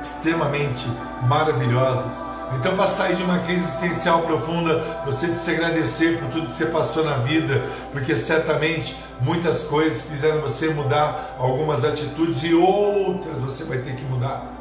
extremamente 0.03 0.87
maravilhosas. 1.23 2.25
Então, 2.59 2.77
para 2.77 2.87
sair 2.87 3.17
de 3.17 3.23
uma 3.23 3.39
crise 3.39 3.65
existencial 3.65 4.23
profunda, 4.23 5.03
você 5.05 5.27
precisa 5.27 5.53
agradecer 5.53 6.19
por 6.19 6.29
tudo 6.29 6.47
que 6.47 6.53
você 6.53 6.67
passou 6.67 7.05
na 7.05 7.17
vida, 7.17 7.65
porque 7.93 8.15
certamente 8.15 8.97
muitas 9.21 9.63
coisas 9.63 10.03
fizeram 10.03 10.41
você 10.41 10.69
mudar 10.69 11.37
algumas 11.39 11.85
atitudes 11.85 12.45
e 12.45 12.55
outras 12.55 13.39
você 13.39 13.65
vai 13.65 13.79
ter 13.79 13.97
que 13.97 14.05
mudar. 14.05 14.53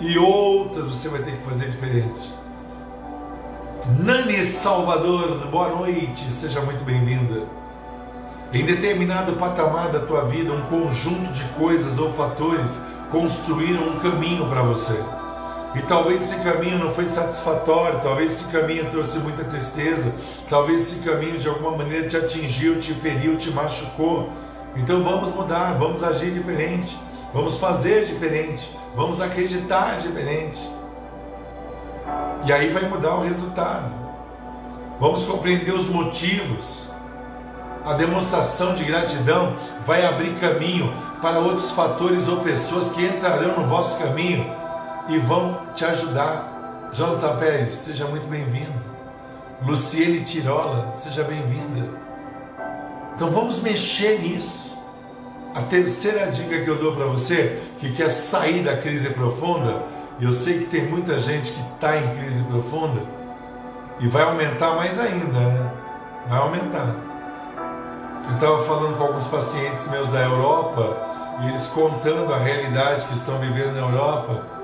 E 0.00 0.18
outras 0.18 0.86
você 0.86 1.08
vai 1.08 1.22
ter 1.22 1.32
que 1.32 1.44
fazer 1.44 1.70
diferente. 1.70 2.34
Nani 3.98 4.44
Salvador, 4.44 5.46
boa 5.50 5.68
noite, 5.68 6.30
seja 6.32 6.60
muito 6.60 6.84
bem-vinda. 6.84 7.63
Em 8.54 8.64
determinado 8.64 9.32
patamar 9.32 9.90
da 9.90 9.98
tua 9.98 10.26
vida, 10.26 10.52
um 10.52 10.62
conjunto 10.62 11.32
de 11.32 11.42
coisas 11.58 11.98
ou 11.98 12.12
fatores 12.12 12.80
construíram 13.10 13.88
um 13.88 13.98
caminho 13.98 14.48
para 14.48 14.62
você. 14.62 14.96
E 15.74 15.82
talvez 15.82 16.22
esse 16.22 16.40
caminho 16.40 16.78
não 16.78 16.94
foi 16.94 17.04
satisfatório, 17.04 17.98
talvez 18.00 18.30
esse 18.30 18.44
caminho 18.52 18.88
trouxe 18.88 19.18
muita 19.18 19.42
tristeza, 19.42 20.14
talvez 20.48 20.82
esse 20.82 21.00
caminho 21.02 21.36
de 21.36 21.48
alguma 21.48 21.76
maneira 21.76 22.06
te 22.06 22.16
atingiu, 22.16 22.78
te 22.78 22.94
feriu, 22.94 23.36
te 23.36 23.50
machucou. 23.50 24.30
Então 24.76 25.02
vamos 25.02 25.34
mudar, 25.34 25.76
vamos 25.76 26.04
agir 26.04 26.30
diferente, 26.30 26.96
vamos 27.32 27.58
fazer 27.58 28.04
diferente, 28.04 28.70
vamos 28.94 29.20
acreditar 29.20 29.98
diferente. 29.98 30.60
E 32.46 32.52
aí 32.52 32.70
vai 32.70 32.88
mudar 32.88 33.16
o 33.16 33.22
resultado. 33.22 33.92
Vamos 35.00 35.24
compreender 35.24 35.74
os 35.74 35.88
motivos. 35.88 36.83
A 37.84 37.92
demonstração 37.92 38.74
de 38.74 38.82
gratidão 38.82 39.56
vai 39.84 40.06
abrir 40.06 40.34
caminho 40.36 40.90
para 41.20 41.38
outros 41.38 41.70
fatores 41.72 42.28
ou 42.28 42.38
pessoas 42.38 42.90
que 42.92 43.04
entrarão 43.04 43.60
no 43.60 43.68
vosso 43.68 43.98
caminho 43.98 44.50
e 45.06 45.18
vão 45.18 45.60
te 45.74 45.84
ajudar. 45.84 46.88
Jonathan 46.94 47.36
Pérez, 47.36 47.74
seja 47.74 48.06
muito 48.06 48.26
bem-vindo. 48.26 48.72
Luciene 49.66 50.22
Tirola, 50.22 50.92
seja 50.96 51.22
bem-vinda. 51.24 51.90
Então 53.14 53.30
vamos 53.30 53.60
mexer 53.60 54.18
nisso. 54.18 54.78
A 55.54 55.60
terceira 55.60 56.26
dica 56.32 56.60
que 56.60 56.68
eu 56.68 56.76
dou 56.76 56.96
para 56.96 57.04
você 57.04 57.60
que 57.78 57.92
quer 57.92 58.10
sair 58.10 58.62
da 58.64 58.78
crise 58.78 59.10
profunda, 59.10 59.82
eu 60.18 60.32
sei 60.32 60.60
que 60.60 60.64
tem 60.64 60.88
muita 60.88 61.18
gente 61.18 61.52
que 61.52 61.60
está 61.74 61.98
em 61.98 62.08
crise 62.16 62.42
profunda, 62.44 63.02
e 64.00 64.08
vai 64.08 64.22
aumentar 64.22 64.74
mais 64.74 64.98
ainda, 64.98 65.38
né? 65.38 65.70
Vai 66.28 66.38
aumentar. 66.38 67.13
Eu 68.26 68.34
estava 68.34 68.62
falando 68.62 68.96
com 68.96 69.04
alguns 69.04 69.26
pacientes 69.26 69.88
meus 69.88 70.08
da 70.08 70.22
Europa 70.22 70.96
e 71.42 71.48
eles 71.48 71.66
contando 71.66 72.32
a 72.32 72.38
realidade 72.38 73.06
que 73.06 73.14
estão 73.14 73.38
vivendo 73.38 73.74
na 73.74 73.80
Europa 73.80 74.54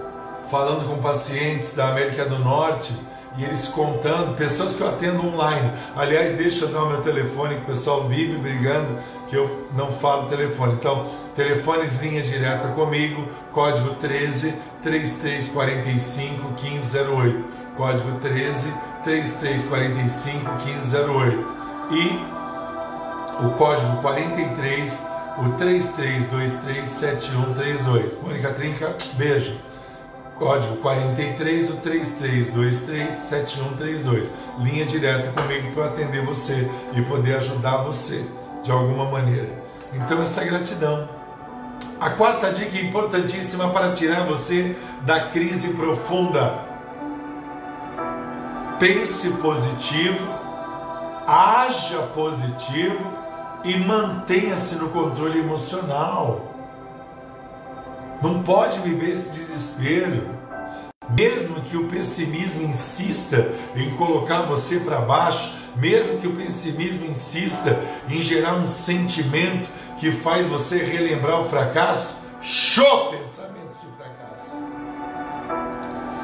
falando 0.51 0.89
com 0.89 1.01
pacientes 1.01 1.73
da 1.75 1.89
América 1.89 2.25
do 2.25 2.39
Norte 2.39 2.93
e 3.37 3.45
eles 3.45 3.69
contando, 3.69 4.35
pessoas 4.35 4.75
que 4.75 4.83
eu 4.83 4.89
atendo 4.89 5.25
online. 5.25 5.73
Aliás, 5.95 6.37
deixa 6.37 6.65
eu 6.65 6.69
dar 6.69 6.83
o 6.83 6.87
meu 6.89 7.01
telefone, 7.01 7.57
que 7.57 7.63
o 7.63 7.67
pessoal 7.67 8.09
vive 8.09 8.37
brigando 8.37 8.99
que 9.29 9.37
eu 9.37 9.69
não 9.77 9.93
falo 9.93 10.29
telefone. 10.29 10.73
Então, 10.73 11.07
telefones 11.37 12.01
linha 12.01 12.23
direta 12.23 12.69
comigo, 12.69 13.25
código 13.53 13.95
13 13.95 14.53
3345 14.83 16.49
1508. 16.61 17.49
Código 17.77 18.19
13 18.19 18.75
3345 19.05 20.53
1508. 20.65 21.61
E 21.93 22.40
o 23.43 23.51
código 23.53 24.03
43 24.03 25.09
o 25.39 25.45
33237132. 25.57 28.21
Mônica 28.23 28.53
Trinca, 28.53 28.95
beijo. 29.15 29.57
Código 30.37 30.77
43 30.77 31.71
o 31.71 31.79
33237132. 31.79 34.29
Linha 34.59 34.85
direta 34.87 35.33
comigo 35.33 35.73
para 35.75 35.87
atender 35.87 36.25
você 36.25 36.71
e 36.95 37.03
poder 37.03 37.35
ajudar 37.37 37.79
você 37.79 38.25
de 38.63 38.71
alguma 38.71 39.11
maneira. 39.11 39.49
Então 39.93 40.21
essa 40.21 40.45
gratidão. 40.45 41.09
A 41.99 42.11
quarta 42.11 42.53
dica 42.53 42.79
importantíssima 42.79 43.71
para 43.71 43.93
tirar 43.93 44.27
você 44.27 44.77
da 45.03 45.21
crise 45.21 45.73
profunda. 45.75 46.69
Pense 48.79 49.31
positivo, 49.33 50.27
haja 51.27 52.03
positivo 52.15 53.20
e 53.65 53.77
mantenha-se 53.79 54.77
no 54.77 54.89
controle 54.89 55.39
emocional. 55.39 56.55
Não 58.23 58.43
pode 58.43 58.79
viver 58.81 59.11
esse 59.11 59.31
desespero. 59.31 60.39
Mesmo 61.11 61.61
que 61.63 61.77
o 61.77 61.89
pessimismo 61.89 62.63
insista 62.63 63.51
em 63.75 63.97
colocar 63.97 64.43
você 64.43 64.79
para 64.79 65.01
baixo, 65.01 65.59
mesmo 65.77 66.19
que 66.19 66.27
o 66.29 66.37
pessimismo 66.37 67.07
insista 67.07 67.81
em 68.09 68.23
gerar 68.23 68.55
um 68.55 68.67
sentimento 68.67 69.69
que 69.99 70.13
faz 70.13 70.47
você 70.47 70.79
relembrar 70.79 71.41
o 71.41 71.49
fracasso, 71.49 72.17
show 72.41 73.11
pensamento 73.11 73.75
de 73.81 73.89
fracasso. 73.97 74.63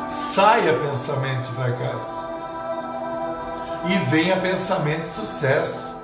Saia 0.08 0.74
pensamento 0.74 1.48
de 1.48 1.54
fracasso. 1.54 2.26
E 3.88 3.98
venha 4.10 4.36
pensamento 4.36 5.02
de 5.02 5.08
sucesso. 5.08 5.95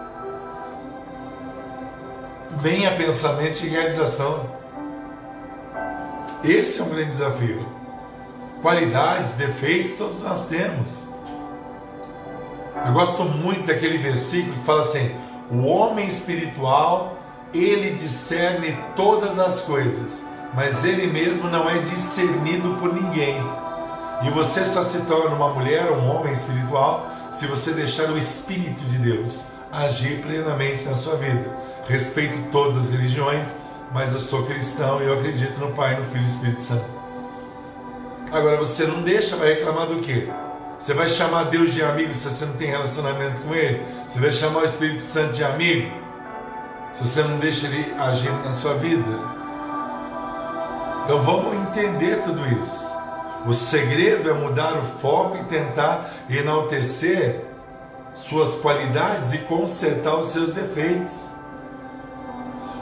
Venha 2.57 2.97
pensamento 2.97 3.61
de 3.63 3.69
realização. 3.69 4.47
Esse 6.45 6.81
é 6.81 6.85
um 6.85 6.89
grande 6.89 7.11
desafio. 7.11 7.67
Qualidades, 8.61 9.33
defeitos, 9.33 9.93
todos 9.93 10.21
nós 10.21 10.47
temos. 10.47 11.09
Eu 12.87 12.93
gosto 12.93 13.25
muito 13.25 13.67
daquele 13.67 13.99
versículo 13.99 14.55
que 14.55 14.65
fala 14.65 14.83
assim: 14.83 15.15
o 15.51 15.65
homem 15.67 16.07
espiritual, 16.07 17.19
ele 17.55 17.91
discerne 17.91 18.77
todas 18.97 19.39
as 19.39 19.61
coisas, 19.63 20.23
mas 20.55 20.85
ele 20.85 21.07
mesmo 21.07 21.49
não 21.49 21.69
é 21.69 21.79
discernido 21.79 22.77
por 22.77 22.93
ninguém. 22.93 23.37
E 24.23 24.31
você 24.31 24.65
só 24.65 24.83
se 24.83 25.03
torna 25.03 25.35
uma 25.35 25.53
mulher 25.53 25.91
ou 25.91 25.99
um 25.99 26.09
homem 26.09 26.33
espiritual 26.33 27.09
se 27.33 27.47
você 27.47 27.73
deixar 27.73 28.09
o 28.11 28.17
Espírito 28.17 28.85
de 28.85 28.99
Deus 28.99 29.45
agir 29.73 30.21
plenamente 30.21 30.85
na 30.85 30.95
sua 30.95 31.17
vida. 31.17 31.51
Respeito 31.87 32.51
todas 32.51 32.77
as 32.77 32.91
religiões, 32.91 33.55
mas 33.93 34.13
eu 34.13 34.21
sou 34.21 34.45
cristão 34.45 35.03
e 35.03 35.07
eu 35.07 35.15
acredito 35.15 35.59
no 35.59 35.73
Pai, 35.73 35.99
no 35.99 36.05
Filho 36.05 36.19
e 36.19 36.23
no 36.23 36.29
Espírito 36.29 36.63
Santo. 36.63 36.85
Agora 38.31 38.57
você 38.57 38.87
não 38.87 39.03
deixa, 39.03 39.37
vai 39.37 39.55
reclamar 39.55 39.87
do 39.87 40.01
quê? 40.01 40.29
Você 40.79 40.95
vai 40.95 41.09
chamar 41.09 41.45
Deus 41.45 41.73
de 41.73 41.83
amigo 41.83 42.15
se 42.15 42.29
você 42.29 42.45
não 42.45 42.55
tem 42.55 42.69
relacionamento 42.69 43.41
com 43.43 43.55
Ele? 43.55 43.85
Você 44.09 44.19
vai 44.19 44.33
chamar 44.33 44.63
o 44.63 44.65
Espírito 44.65 45.03
Santo 45.03 45.35
de 45.35 45.45
amigo 45.45 45.93
se 46.93 47.07
você 47.07 47.23
não 47.23 47.39
deixa 47.39 47.67
Ele 47.67 47.95
agir 47.99 48.33
na 48.45 48.53
sua 48.53 48.75
vida? 48.75 49.33
Então 51.05 51.21
vamos 51.21 51.55
entender 51.55 52.23
tudo 52.23 52.47
isso. 52.63 52.91
O 53.45 53.53
segredo 53.53 54.31
é 54.31 54.33
mudar 54.33 54.79
o 54.79 54.87
foco 54.87 55.37
e 55.37 55.45
tentar 55.45 56.09
enaltecer 56.31 57.45
suas 58.15 58.55
qualidades 58.57 59.33
e 59.33 59.39
consertar 59.39 60.17
os 60.17 60.27
seus 60.27 60.53
defeitos. 60.53 61.32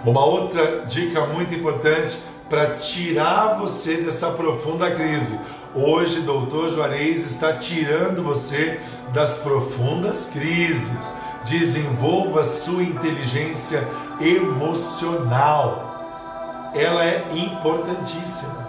Uma 0.04 0.24
outra 0.24 0.84
dica 0.86 1.26
muito 1.26 1.54
importante 1.54 2.18
para 2.48 2.74
tirar 2.74 3.58
você 3.58 3.98
dessa 3.98 4.30
profunda 4.30 4.90
crise. 4.90 5.38
Hoje, 5.74 6.20
doutor 6.20 6.70
Juarez 6.70 7.24
está 7.24 7.52
tirando 7.52 8.22
você 8.22 8.80
das 9.12 9.36
profundas 9.36 10.30
crises. 10.32 11.14
Desenvolva 11.44 12.42
sua 12.44 12.82
inteligência 12.82 13.86
emocional. 14.20 15.90
Ela 16.74 17.04
é 17.04 17.26
importantíssima. 17.34 18.68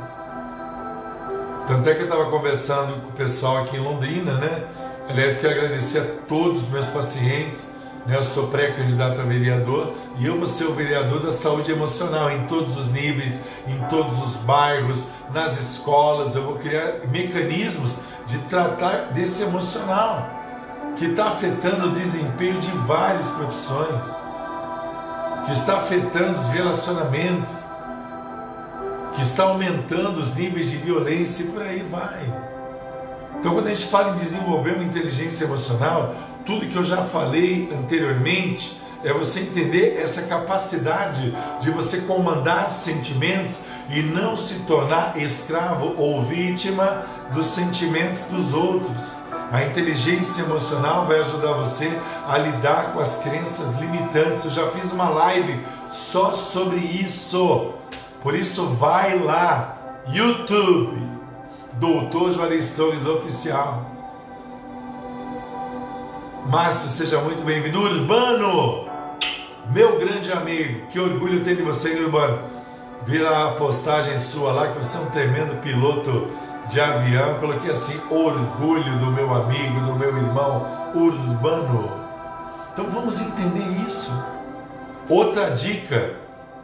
Tanto 1.68 1.90
é 1.90 1.96
que 1.96 2.02
eu 2.02 2.06
estava 2.06 2.30
conversando 2.30 3.02
com 3.02 3.10
o 3.10 3.14
pessoal 3.14 3.58
aqui 3.58 3.78
em 3.78 3.80
Londrina, 3.80 4.34
né? 4.34 4.64
Aliás, 5.10 5.40
quero 5.40 5.54
agradecer 5.54 6.00
a 6.00 6.06
todos 6.28 6.64
os 6.64 6.70
meus 6.70 6.86
pacientes 6.88 7.70
né? 8.06 8.18
Eu 8.18 8.24
sou 8.24 8.48
pré-candidato 8.48 9.22
a 9.22 9.24
vereador 9.24 9.94
e 10.18 10.26
eu 10.26 10.38
vou 10.38 10.48
ser 10.48 10.66
o 10.66 10.74
vereador 10.74 11.20
da 11.20 11.32
saúde 11.32 11.72
emocional 11.72 12.32
em 12.32 12.46
todos 12.48 12.78
os 12.78 12.92
níveis, 12.92 13.42
em 13.68 13.78
todos 13.90 14.22
os 14.22 14.38
bairros, 14.38 15.08
nas 15.34 15.60
escolas. 15.60 16.36
Eu 16.36 16.44
vou 16.44 16.56
criar 16.56 17.08
mecanismos 17.12 17.98
de 18.26 18.38
tratar 18.40 19.12
desse 19.14 19.44
emocional 19.44 20.30
que 20.96 21.06
está 21.06 21.30
afetando 21.30 21.88
o 21.88 21.92
desempenho 21.92 22.60
de 22.60 22.72
várias 22.86 23.30
profissões, 23.32 24.08
que 25.46 25.52
está 25.52 25.78
afetando 25.78 26.38
os 26.38 26.50
relacionamentos, 26.50 27.64
que 29.14 29.22
está 29.22 29.44
aumentando 29.44 30.20
os 30.20 30.36
níveis 30.36 30.70
de 30.70 30.78
violência 30.78 31.44
e 31.44 31.48
por 31.48 31.62
aí 31.62 31.80
vai. 31.90 32.51
Então, 33.42 33.56
quando 33.56 33.66
a 33.66 33.74
gente 33.74 33.88
fala 33.88 34.12
em 34.12 34.18
desenvolver 34.18 34.76
uma 34.76 34.84
inteligência 34.84 35.46
emocional, 35.46 36.14
tudo 36.46 36.68
que 36.68 36.76
eu 36.76 36.84
já 36.84 36.98
falei 36.98 37.68
anteriormente 37.74 38.80
é 39.04 39.12
você 39.12 39.40
entender 39.40 40.00
essa 40.00 40.22
capacidade 40.22 41.36
de 41.60 41.72
você 41.72 42.02
comandar 42.02 42.70
sentimentos 42.70 43.62
e 43.90 44.04
não 44.04 44.38
se 44.38 44.60
tornar 44.66 45.18
escravo 45.18 45.96
ou 45.98 46.22
vítima 46.22 47.04
dos 47.34 47.48
sentimentos 47.48 48.22
dos 48.26 48.54
outros. 48.54 49.16
A 49.52 49.64
inteligência 49.64 50.44
emocional 50.44 51.08
vai 51.08 51.20
ajudar 51.22 51.54
você 51.54 51.92
a 52.28 52.38
lidar 52.38 52.94
com 52.94 53.00
as 53.00 53.18
crenças 53.18 53.76
limitantes. 53.80 54.46
Eu 54.46 54.52
já 54.52 54.68
fiz 54.68 54.92
uma 54.92 55.10
live 55.10 55.60
só 55.90 56.32
sobre 56.32 56.78
isso. 56.78 57.74
Por 58.22 58.36
isso 58.36 58.68
vai 58.68 59.18
lá, 59.18 60.04
YouTube, 60.10 61.11
Doutor 61.82 62.32
Juarez 62.32 62.74
Torres 62.74 63.08
Oficial. 63.08 63.84
Márcio, 66.46 66.88
seja 66.88 67.20
muito 67.22 67.44
bem-vindo. 67.44 67.82
Urbano, 67.82 68.88
meu 69.74 69.98
grande 69.98 70.32
amigo, 70.32 70.86
que 70.92 71.00
orgulho 71.00 71.44
ter 71.44 71.56
de 71.56 71.64
você, 71.64 72.00
Urbano. 72.00 72.38
Vira 73.04 73.48
a 73.48 73.52
postagem 73.54 74.16
sua 74.20 74.52
lá 74.52 74.68
que 74.68 74.78
você 74.78 74.96
é 74.96 75.02
um 75.02 75.06
tremendo 75.08 75.60
piloto 75.60 76.28
de 76.70 76.80
avião. 76.80 77.40
coloquei 77.40 77.72
assim: 77.72 78.00
orgulho 78.12 79.00
do 79.00 79.08
meu 79.08 79.34
amigo, 79.34 79.80
do 79.80 79.96
meu 79.96 80.16
irmão 80.16 80.68
Urbano. 80.94 82.00
Então 82.72 82.86
vamos 82.90 83.20
entender 83.20 83.88
isso. 83.88 84.14
Outra 85.10 85.50
dica 85.50 86.14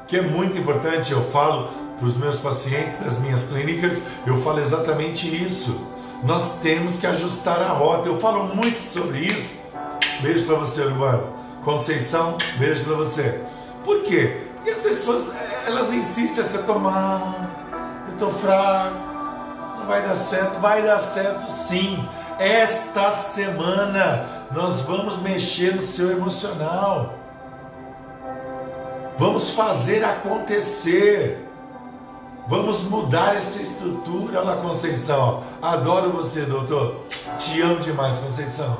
que 0.05 0.17
é 0.17 0.21
muito 0.21 0.59
importante, 0.59 1.11
eu 1.11 1.23
falo 1.23 1.86
para 1.97 2.05
os 2.05 2.15
meus 2.15 2.37
pacientes 2.37 2.97
das 2.97 3.17
minhas 3.17 3.45
clínicas, 3.45 4.01
eu 4.25 4.39
falo 4.41 4.59
exatamente 4.59 5.27
isso. 5.43 5.75
Nós 6.23 6.59
temos 6.59 6.97
que 6.97 7.07
ajustar 7.07 7.61
a 7.61 7.69
rota. 7.69 8.09
Eu 8.09 8.19
falo 8.19 8.55
muito 8.55 8.79
sobre 8.79 9.19
isso. 9.19 9.63
Beijo 10.21 10.45
para 10.45 10.55
você, 10.55 10.81
Urbano. 10.81 11.33
Conceição, 11.63 12.37
beijo 12.57 12.83
para 12.85 12.95
você. 12.95 13.41
Por 13.83 14.01
quê? 14.03 14.41
Porque 14.55 14.69
as 14.71 14.79
pessoas, 14.79 15.31
elas 15.65 15.93
insistem 15.93 16.43
a 16.43 16.47
se 16.47 16.57
tomar, 16.63 18.05
eu 18.09 18.17
tô 18.17 18.29
fraco, 18.29 18.97
não 19.79 19.87
vai 19.87 20.01
dar 20.01 20.15
certo. 20.15 20.59
Vai 20.59 20.81
dar 20.83 20.99
certo 20.99 21.51
sim. 21.51 22.07
Esta 22.39 23.11
semana 23.11 24.25
nós 24.51 24.81
vamos 24.81 25.17
mexer 25.21 25.75
no 25.75 25.81
seu 25.81 26.11
emocional. 26.11 27.15
Vamos 29.17 29.51
fazer 29.51 30.03
acontecer. 30.03 31.46
Vamos 32.47 32.83
mudar 32.83 33.35
essa 33.35 33.61
estrutura. 33.61 34.41
Lá, 34.41 34.55
Conceição. 34.55 35.43
Adoro 35.61 36.11
você, 36.11 36.41
doutor. 36.41 37.01
Te 37.37 37.61
amo 37.61 37.81
demais, 37.81 38.17
Conceição. 38.19 38.77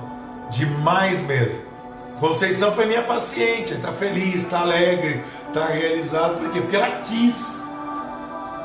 Demais 0.49 1.21
mesmo. 1.23 1.67
Conceição 2.19 2.71
foi 2.71 2.85
minha 2.85 3.03
paciente. 3.03 3.73
Está 3.73 3.91
feliz, 3.91 4.43
está 4.43 4.61
alegre, 4.61 5.23
está 5.47 5.65
realizado. 5.67 6.39
Por 6.39 6.49
quê? 6.49 6.61
Porque 6.61 6.75
ela 6.75 7.01
quis. 7.01 7.61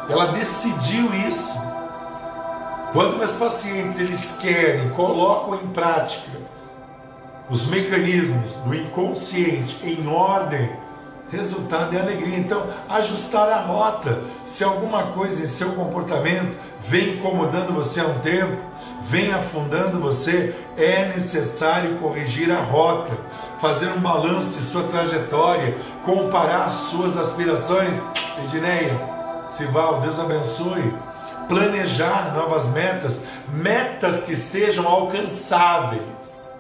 Ela 0.09 0.27
decidiu 0.27 1.13
isso. 1.29 1.61
Quando 2.93 3.17
meus 3.17 3.33
pacientes 3.33 3.99
eles 3.99 4.39
querem, 4.41 4.91
colocam 4.91 5.55
em 5.57 5.67
prática 5.69 6.31
os 7.51 7.67
mecanismos 7.67 8.57
do 8.57 8.75
inconsciente 8.75 9.79
em 9.83 10.07
ordem 10.07 10.71
resultado 11.33 11.97
é 11.97 12.01
alegria. 12.01 12.39
Então, 12.39 12.67
ajustar 12.89 13.49
a 13.49 13.61
rota. 13.61 14.21
Se 14.45 14.63
alguma 14.63 15.05
coisa 15.07 15.43
em 15.43 15.47
seu 15.47 15.73
comportamento 15.73 16.57
vem 16.81 17.15
incomodando 17.15 17.73
você 17.73 18.01
há 18.01 18.05
um 18.05 18.19
tempo, 18.19 18.57
vem 19.03 19.33
afundando 19.33 19.99
você, 19.99 20.55
é 20.77 21.07
necessário 21.07 21.97
corrigir 21.97 22.53
a 22.53 22.61
rota, 22.61 23.13
fazer 23.59 23.89
um 23.89 24.01
balanço 24.01 24.53
de 24.53 24.63
sua 24.63 24.85
trajetória, 24.85 25.77
comparar 26.05 26.67
as 26.67 26.73
suas 26.73 27.17
aspirações. 27.17 28.03
Edneia, 28.45 29.01
Sival, 29.49 30.01
Deus 30.01 30.19
abençoe. 30.21 30.95
Planejar 31.49 32.35
novas 32.35 32.69
metas, 32.69 33.25
metas 33.53 34.23
que 34.23 34.37
sejam 34.37 34.87
alcançáveis. 34.87 36.51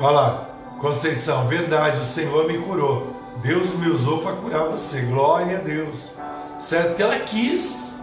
Olha 0.00 0.10
lá, 0.10 0.53
Conceição, 0.84 1.48
verdade, 1.48 2.00
o 2.00 2.04
Senhor 2.04 2.46
me 2.46 2.58
curou. 2.58 3.16
Deus 3.42 3.72
me 3.72 3.88
usou 3.88 4.18
para 4.18 4.36
curar 4.36 4.64
você. 4.64 5.00
Glória 5.00 5.56
a 5.56 5.60
Deus. 5.62 6.12
Certo? 6.58 7.00
Ela 7.00 7.20
quis. 7.20 7.94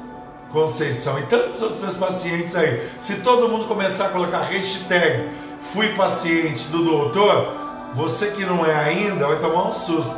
Conceição 0.52 1.20
e 1.20 1.22
tantos 1.28 1.62
outros 1.62 1.80
meus 1.80 1.94
pacientes 1.94 2.56
aí. 2.56 2.89
Se 2.98 3.17
todo 3.17 3.48
mundo 3.48 3.65
começar 3.65 4.08
a 4.08 4.10
colocar 4.10 4.41
hashtag 4.46 5.30
fui 5.62 5.89
paciente 5.94 6.70
do 6.70 6.84
doutor, 6.84 7.56
você 7.94 8.32
que 8.32 8.44
não 8.44 8.65
é 8.65 8.74
ainda 8.74 9.28
vai 9.28 9.38
tomar 9.38 9.67
um 9.67 9.72
susto, 9.72 10.17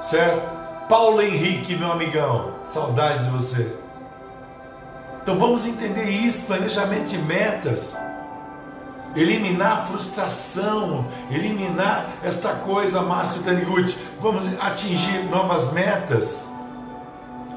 certo? 0.00 0.56
Paulo 0.88 1.20
Henrique, 1.20 1.76
meu 1.76 1.92
amigão, 1.92 2.54
saudade 2.62 3.24
de 3.24 3.30
você. 3.30 3.70
Então 5.22 5.36
vamos 5.36 5.66
entender 5.66 6.08
isso, 6.08 6.46
planejamento 6.46 7.08
de 7.08 7.18
metas 7.18 7.94
eliminar 9.16 9.72
a 9.72 9.86
frustração, 9.86 11.06
eliminar 11.30 12.18
esta 12.22 12.50
coisa, 12.50 13.02
Márcio 13.02 13.42
Taniguchi. 13.42 13.98
Vamos 14.20 14.46
atingir 14.60 15.24
novas 15.30 15.72
metas. 15.72 16.48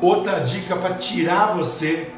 Outra 0.01 0.39
dica 0.39 0.75
para 0.75 0.95
tirar 0.95 1.55
você, 1.55 2.11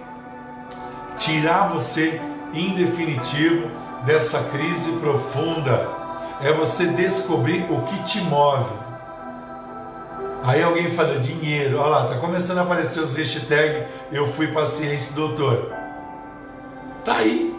tirar 1.18 1.70
você 1.70 2.22
em 2.54 2.74
definitivo 2.76 3.70
dessa 4.06 4.40
crise 4.44 4.92
profunda 4.94 5.90
é 6.42 6.52
você 6.54 6.88
descobrir 6.88 7.66
o 7.70 7.82
que 7.82 8.04
te 8.04 8.22
move. 8.22 8.84
Aí 10.44 10.62
alguém 10.62 10.90
fala 10.90 11.20
dinheiro, 11.20 11.78
olha 11.78 11.90
lá, 11.90 12.08
tá 12.08 12.18
começando 12.18 12.58
a 12.58 12.64
aparecer 12.64 13.00
os 13.00 13.14
hashtags 13.14 13.86
eu 14.12 14.32
fui 14.34 14.48
paciente 14.48 15.12
doutor. 15.14 15.72
Tá 17.06 17.18
aí, 17.18 17.53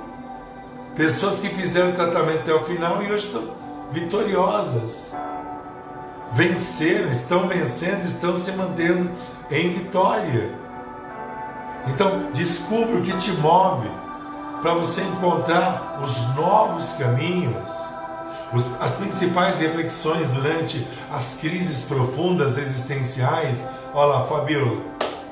Pessoas 0.96 1.40
que 1.40 1.48
fizeram 1.48 1.90
tratamento 1.92 2.40
até 2.40 2.54
o 2.54 2.61
final 2.61 3.02
e 3.02 3.11
hoje 3.11 3.26
são 3.26 3.42
vitoriosas. 3.90 5.14
Venceram, 6.33 7.11
estão 7.11 7.48
vencendo, 7.48 8.04
estão 8.04 8.37
se 8.37 8.52
mantendo 8.52 9.11
em 9.50 9.70
vitória. 9.70 10.54
Então, 11.88 12.30
descubra 12.33 12.96
o 12.96 13.02
que 13.02 13.12
te 13.16 13.33
move 13.33 13.88
para 14.62 14.74
você 14.74 15.02
encontrar 15.02 16.00
os 16.02 16.35
novos 16.35 16.92
caminhos, 16.92 17.70
os, 18.52 18.64
as 18.80 18.94
principais 18.94 19.59
reflexões 19.59 20.30
durante 20.30 20.87
as 21.11 21.37
crises 21.37 21.83
profundas 21.83 22.57
existenciais. 22.57 23.66
Olha 23.92 24.14
lá, 24.14 24.22
Fabiola, 24.22 24.80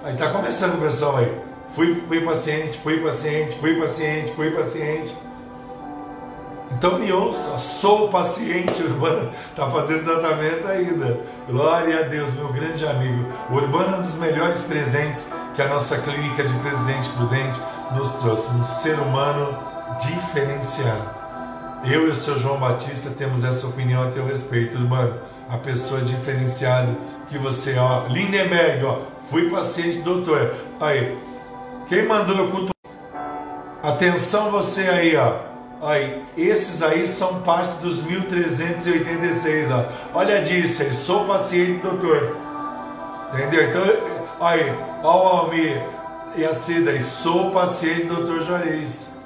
aí 0.05 0.13
está 0.13 0.31
começando 0.31 0.81
pessoal 0.81 1.19
aí. 1.19 1.41
Fui, 1.73 2.03
fui 2.07 2.21
paciente, 2.21 2.79
fui 2.83 3.01
paciente, 3.01 3.57
fui 3.59 3.81
paciente, 3.81 4.33
fui 4.33 4.51
paciente. 4.51 5.15
Então 6.77 6.99
me 6.99 7.13
ouça, 7.13 7.59
sou 7.59 8.09
paciente, 8.09 8.83
Urbana 8.83 9.31
está 9.51 9.71
fazendo 9.71 10.05
tratamento 10.05 10.67
ainda. 10.67 11.21
Glória 11.49 12.01
a 12.01 12.03
Deus, 12.03 12.33
meu 12.33 12.53
grande 12.53 12.87
amigo. 12.87 13.27
O 13.51 13.55
Urbano 13.55 13.95
é 13.95 13.99
um 13.99 14.01
dos 14.01 14.15
melhores 14.15 14.63
presentes 14.63 15.31
que 15.55 15.63
a 15.63 15.69
nossa 15.69 15.99
clínica 15.99 16.43
de 16.43 16.55
Presidente 16.59 17.09
Prudente 17.11 17.61
nos 17.95 18.11
trouxe. 18.13 18.51
Um 18.51 18.65
ser 18.65 18.99
humano 18.99 19.59
diferenciado. 20.01 21.23
Eu 21.85 22.07
e 22.07 22.11
o 22.11 22.15
seu 22.15 22.39
João 22.39 22.59
Batista 22.59 23.11
temos 23.11 23.45
essa 23.45 23.67
opinião 23.67 24.03
a 24.03 24.11
teu 24.11 24.25
respeito, 24.25 24.79
Urbano. 24.79 25.15
A 25.51 25.59
pessoa 25.59 26.01
diferenciada 26.01 26.97
que 27.29 27.37
você, 27.37 27.77
ó, 27.77 28.07
Lindenberg, 28.09 28.85
ó, 28.85 29.01
fui 29.29 29.51
paciente, 29.51 29.99
doutor. 29.99 30.55
Aí, 30.81 31.19
quem 31.89 32.07
mandou 32.07 32.37
eu 32.37 32.49
cultuar? 32.51 32.73
Atenção 33.83 34.51
você 34.51 34.89
aí, 34.89 35.17
ó. 35.17 35.52
Aí, 35.83 36.25
esses 36.37 36.81
aí 36.81 37.05
são 37.09 37.43
parte 37.43 37.75
dos 37.79 38.05
1386. 38.05 39.69
Ó. 39.73 39.85
Olha 40.15 40.41
disso, 40.41 40.93
sou 40.95 41.27
paciente, 41.27 41.83
doutor. 41.83 42.37
Entendeu? 43.35 43.69
Então, 43.69 43.83
aí, 44.41 44.79
ó 45.03 45.25
o 45.25 45.41
Almir 45.41 45.83
e 46.37 46.45
a 46.45 46.55
Cida, 46.55 46.99
sou 47.01 47.51
paciente, 47.51 48.05
doutor 48.05 48.43
Juarez. 48.43 49.21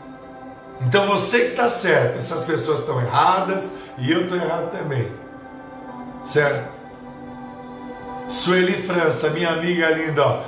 Então 0.81 1.07
você 1.07 1.41
que 1.41 1.51
está 1.51 1.69
certo, 1.69 2.19
essas 2.19 2.45
pessoas 2.45 2.81
estão 2.81 3.01
erradas 3.01 3.73
e 3.99 4.11
eu 4.11 4.23
estou 4.23 4.39
errado 4.39 4.71
também. 4.71 5.13
Certo? 6.25 6.81
Sueli 8.29 8.83
França, 8.83 9.29
minha 9.29 9.51
amiga 9.51 9.91
linda, 9.91 10.27
ó. 10.27 10.43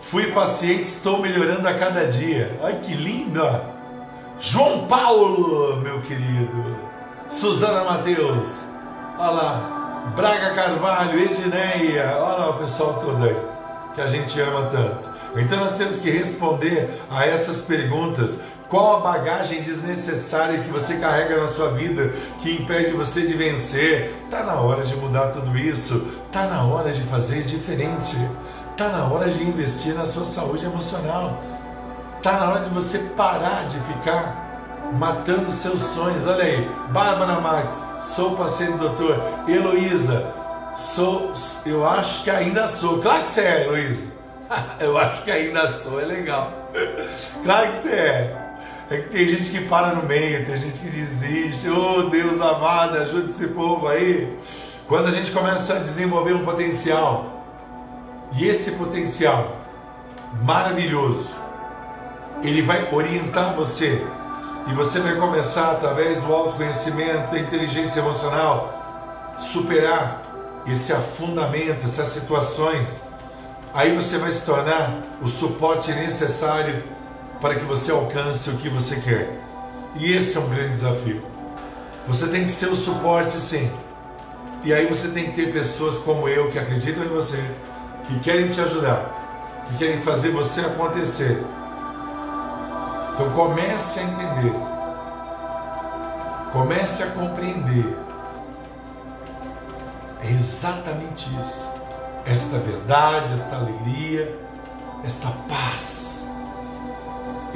Fui 0.00 0.32
paciente, 0.32 0.82
estou 0.82 1.20
melhorando 1.20 1.68
a 1.68 1.74
cada 1.74 2.04
dia. 2.06 2.58
Ai 2.62 2.80
que 2.80 2.94
linda! 2.94 3.75
João 4.38 4.86
Paulo, 4.86 5.76
meu 5.76 6.00
querido. 6.02 6.76
Suzana 7.28 7.84
Mateus. 7.84 8.66
Olha 9.18 9.30
lá. 9.30 10.12
Braga 10.14 10.54
Carvalho, 10.54 11.18
Edneia. 11.18 12.18
Olha 12.18 12.38
lá 12.38 12.50
o 12.50 12.58
pessoal 12.58 12.94
todo 12.94 13.24
aí. 13.24 13.36
Que 13.94 14.00
a 14.02 14.06
gente 14.06 14.38
ama 14.40 14.66
tanto. 14.66 15.10
Então 15.36 15.58
nós 15.58 15.76
temos 15.76 15.98
que 15.98 16.10
responder 16.10 16.90
a 17.10 17.26
essas 17.26 17.62
perguntas 17.62 18.40
Qual 18.68 18.96
a 18.96 19.00
bagagem 19.00 19.62
desnecessária 19.62 20.60
que 20.60 20.68
você 20.68 20.96
carrega 20.96 21.40
na 21.40 21.46
sua 21.46 21.68
vida 21.70 22.12
que 22.40 22.52
impede 22.52 22.92
você 22.92 23.24
de 23.24 23.34
vencer? 23.34 24.12
Tá 24.28 24.42
na 24.42 24.60
hora 24.60 24.82
de 24.82 24.96
mudar 24.96 25.28
tudo 25.28 25.56
isso. 25.56 26.04
Tá 26.32 26.46
na 26.46 26.64
hora 26.64 26.92
de 26.92 27.00
fazer 27.02 27.44
diferente. 27.44 28.16
Tá 28.76 28.88
na 28.88 29.04
hora 29.04 29.30
de 29.30 29.42
investir 29.42 29.94
na 29.94 30.04
sua 30.04 30.24
saúde 30.24 30.66
emocional. 30.66 31.40
Tá 32.26 32.40
na 32.40 32.50
hora 32.50 32.64
de 32.64 32.70
você 32.70 32.98
parar 33.16 33.68
de 33.68 33.78
ficar 33.82 34.90
matando 34.98 35.48
seus 35.48 35.80
sonhos. 35.80 36.26
Olha 36.26 36.42
aí, 36.42 36.68
Bárbara 36.88 37.40
Marques, 37.40 37.80
sou 38.00 38.36
paciente 38.36 38.78
doutor. 38.78 39.22
Heloísa, 39.46 40.34
sou, 40.74 41.30
eu 41.64 41.88
acho 41.88 42.24
que 42.24 42.30
ainda 42.32 42.66
sou. 42.66 43.00
Claro 43.00 43.22
que 43.22 43.28
você 43.28 43.42
é, 43.42 43.62
Heloísa. 43.62 44.06
eu 44.80 44.98
acho 44.98 45.22
que 45.22 45.30
ainda 45.30 45.68
sou, 45.68 46.00
é 46.00 46.04
legal. 46.04 46.50
claro 47.44 47.70
que 47.70 47.76
você 47.76 47.94
é. 47.94 48.36
É 48.90 48.96
que 48.96 49.08
tem 49.08 49.28
gente 49.28 49.48
que 49.48 49.60
para 49.60 49.94
no 49.94 50.02
meio, 50.02 50.44
tem 50.44 50.56
gente 50.56 50.80
que 50.80 50.88
desiste. 50.88 51.68
Oh, 51.70 52.10
Deus 52.10 52.40
amado, 52.40 52.96
ajude 52.96 53.30
esse 53.30 53.46
povo 53.46 53.86
aí. 53.86 54.36
Quando 54.88 55.06
a 55.06 55.12
gente 55.12 55.30
começa 55.30 55.74
a 55.74 55.78
desenvolver 55.78 56.32
um 56.32 56.44
potencial, 56.44 57.44
e 58.32 58.48
esse 58.48 58.72
potencial 58.72 59.58
maravilhoso, 60.42 61.45
ele 62.48 62.62
vai 62.62 62.88
orientar 62.92 63.54
você, 63.54 64.04
e 64.68 64.74
você 64.74 64.98
vai 64.98 65.14
começar 65.14 65.70
através 65.70 66.20
do 66.20 66.32
autoconhecimento, 66.34 67.30
da 67.30 67.38
inteligência 67.38 68.00
emocional, 68.00 69.34
superar 69.38 70.22
esse 70.66 70.92
afundamento, 70.92 71.84
essas 71.84 72.08
situações. 72.08 73.04
Aí 73.72 73.94
você 73.94 74.18
vai 74.18 74.32
se 74.32 74.44
tornar 74.44 75.02
o 75.22 75.28
suporte 75.28 75.92
necessário 75.92 76.82
para 77.40 77.54
que 77.54 77.64
você 77.64 77.92
alcance 77.92 78.50
o 78.50 78.56
que 78.56 78.68
você 78.68 78.96
quer. 78.96 79.38
E 79.94 80.12
esse 80.12 80.36
é 80.36 80.40
um 80.40 80.48
grande 80.48 80.70
desafio. 80.70 81.22
Você 82.08 82.26
tem 82.26 82.44
que 82.44 82.50
ser 82.50 82.66
o 82.66 82.74
suporte, 82.74 83.40
sim. 83.40 83.70
E 84.64 84.74
aí 84.74 84.86
você 84.86 85.08
tem 85.08 85.26
que 85.26 85.32
ter 85.32 85.52
pessoas 85.52 85.98
como 85.98 86.28
eu 86.28 86.50
que 86.50 86.58
acreditam 86.58 87.04
em 87.04 87.08
você, 87.08 87.42
que 88.04 88.18
querem 88.18 88.48
te 88.48 88.60
ajudar, 88.60 89.64
que 89.68 89.78
querem 89.78 90.00
fazer 90.00 90.30
você 90.30 90.62
acontecer. 90.62 91.40
Então 93.16 93.30
comece 93.30 93.98
a 93.98 94.02
entender. 94.04 94.54
Comece 96.52 97.02
a 97.02 97.06
compreender. 97.06 97.98
É 100.22 100.30
exatamente 100.30 101.28
isso. 101.40 101.74
Esta 102.24 102.58
verdade, 102.58 103.34
esta 103.34 103.56
alegria, 103.56 104.38
esta 105.02 105.28
paz 105.48 106.16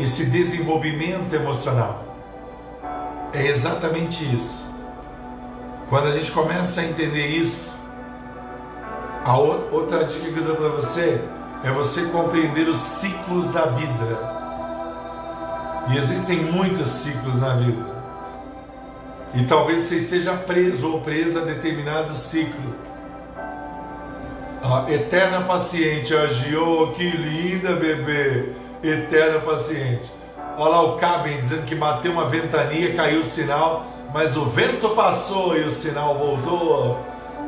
esse 0.02 0.26
desenvolvimento 0.26 1.34
emocional. 1.34 2.04
É 3.32 3.46
exatamente 3.46 4.24
isso. 4.34 4.70
Quando 5.88 6.06
a 6.06 6.12
gente 6.12 6.32
começa 6.32 6.80
a 6.80 6.84
entender 6.84 7.26
isso, 7.26 7.78
a 9.24 9.36
outra 9.36 10.04
dica 10.04 10.32
que 10.32 10.38
eu 10.38 10.44
dou 10.44 10.56
para 10.56 10.68
você 10.70 11.22
é 11.62 11.70
você 11.70 12.06
compreender 12.06 12.68
os 12.68 12.78
ciclos 12.78 13.52
da 13.52 13.66
vida. 13.66 14.39
E 15.88 15.96
existem 15.96 16.44
muitos 16.44 16.88
ciclos 16.88 17.40
na 17.40 17.54
vida. 17.54 17.84
E 19.34 19.44
talvez 19.44 19.84
você 19.84 19.96
esteja 19.96 20.34
preso 20.34 20.92
ou 20.92 21.00
presa 21.00 21.42
a 21.42 21.44
determinado 21.44 22.14
ciclo. 22.14 22.74
A 24.62 24.90
eterna 24.90 25.42
paciente, 25.42 26.14
agiu, 26.14 26.92
que 26.92 27.08
linda 27.10 27.72
bebê 27.74 28.52
eterna 28.82 29.40
paciente. 29.40 30.12
Olha 30.56 30.70
lá 30.70 30.82
o 30.82 30.96
Caben 30.96 31.38
dizendo 31.38 31.64
que 31.64 31.74
bateu 31.74 32.12
uma 32.12 32.26
ventania, 32.26 32.94
caiu 32.94 33.20
o 33.20 33.24
sinal, 33.24 33.86
mas 34.12 34.36
o 34.36 34.44
vento 34.44 34.90
passou 34.90 35.56
e 35.56 35.62
o 35.62 35.70
sinal 35.70 36.18
voltou. 36.18 36.98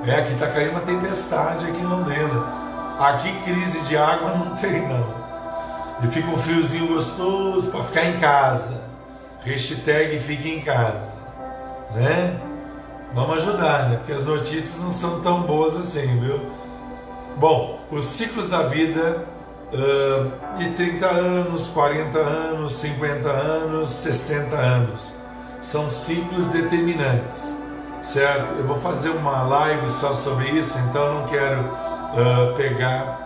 É, 0.07 0.17
aqui 0.17 0.33
está 0.33 0.47
caindo 0.49 0.71
uma 0.71 0.81
tempestade 0.81 1.67
aqui 1.67 1.81
em 1.81 1.87
Londrina. 1.87 2.45
Aqui 2.99 3.33
crise 3.43 3.81
de 3.81 3.97
água 3.97 4.31
não 4.31 4.57
tem 4.57 4.87
não. 4.89 5.22
E 6.03 6.07
fica 6.09 6.29
um 6.29 6.37
friozinho 6.37 6.89
gostoso 6.89 7.71
para 7.71 7.85
ficar 7.85 8.05
em 8.05 8.19
casa. 8.19 8.83
Hashtag 9.45 10.19
fique 10.21 10.49
em 10.49 10.61
casa. 10.61 11.15
Né? 11.95 12.41
Vamos 13.15 13.43
ajudar, 13.43 13.91
né? 13.91 13.97
Porque 13.97 14.13
as 14.13 14.25
notícias 14.25 14.83
não 14.83 14.91
são 14.91 15.21
tão 15.21 15.43
boas 15.43 15.77
assim, 15.77 16.19
viu? 16.19 16.41
Bom, 17.37 17.81
os 17.91 18.07
ciclos 18.07 18.51
da 18.51 18.63
vida 18.65 19.27
de 20.59 20.71
30 20.71 21.07
anos, 21.07 21.69
40 21.69 22.19
anos, 22.19 22.73
50 22.73 23.29
anos, 23.29 23.89
60 23.91 24.57
anos. 24.57 25.15
São 25.61 25.89
ciclos 25.89 26.49
determinantes, 26.49 27.57
certo? 28.03 28.55
Eu 28.55 28.67
vou 28.67 28.79
fazer 28.79 29.11
uma 29.11 29.43
live 29.43 29.89
só 29.89 30.13
sobre 30.13 30.51
isso, 30.51 30.77
então 30.79 31.15
não 31.15 31.27
quero 31.27 31.63
uh, 31.63 32.55
pegar 32.57 33.22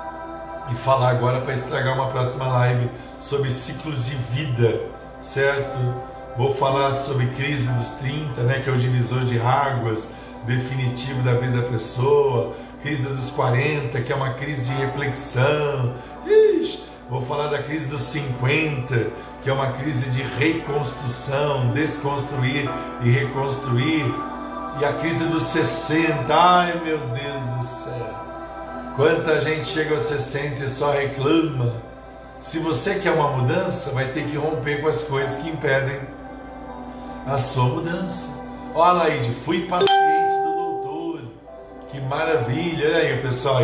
e 0.71 0.75
falar 0.75 1.11
agora 1.11 1.41
para 1.41 1.55
estragar 1.55 1.95
uma 1.95 2.09
próxima 2.09 2.47
live 2.49 2.91
sobre 3.21 3.51
ciclos 3.51 4.07
de 4.07 4.15
vida, 4.15 4.81
certo? 5.21 5.79
Vou 6.37 6.53
falar 6.53 6.93
sobre 6.93 7.27
crise 7.29 7.69
dos 7.73 7.93
30, 7.93 8.43
né, 8.43 8.61
que 8.61 8.69
é 8.69 8.73
o 8.73 8.77
divisor 8.77 9.25
de 9.25 9.41
águas 9.41 10.09
definitivo 10.47 11.23
da 11.23 11.35
vida 11.35 11.63
da 11.63 11.69
pessoa 11.69 12.55
crise 12.87 13.09
dos 13.09 13.31
40, 13.31 14.01
que 14.03 14.13
é 14.13 14.17
uma 14.17 14.35
crise 14.35 14.65
de 14.67 14.73
reflexão. 14.73 15.95
Ixi, 16.25 16.85
vou 17.11 17.21
falar 17.21 17.49
da 17.49 17.61
crise 17.61 17.91
dos 17.91 18.01
50, 18.03 19.11
que 19.43 19.51
é 19.51 19.53
uma 19.53 19.73
crise 19.73 20.09
de 20.11 20.23
reconstrução, 20.23 21.73
desconstruir 21.73 22.71
e 23.03 23.11
reconstruir. 23.11 24.05
E 24.81 24.85
a 24.85 24.93
crise 24.93 25.25
dos 25.25 25.43
60, 25.43 26.33
ai 26.33 26.81
meu 26.85 26.99
Deus 26.99 27.45
do 27.57 27.63
céu. 27.65 28.26
Quanta 28.97 29.41
gente 29.41 29.67
chega 29.67 29.93
aos 29.93 30.03
60 30.03 30.65
e 30.65 30.69
só 30.69 30.91
reclama. 30.91 31.83
Se 32.41 32.59
você 32.59 32.97
quer 32.97 33.13
uma 33.13 33.31
mudança, 33.31 33.91
vai 33.91 34.09
ter 34.13 34.25
que 34.25 34.37
romper 34.37 34.81
com 34.81 34.89
as 34.89 35.03
coisas 35.03 35.37
que 35.37 35.49
impedem 35.49 36.01
a 37.27 37.39
sua 37.39 37.65
mudança. 37.65 38.43
Olha, 38.75 39.05
Laide, 39.05 39.33
fui 39.33 39.67
paciente 39.67 40.07
que 41.97 42.01
maravilha, 42.01 42.89
olha 42.89 42.99
aí, 42.99 43.23
pessoal. 43.23 43.63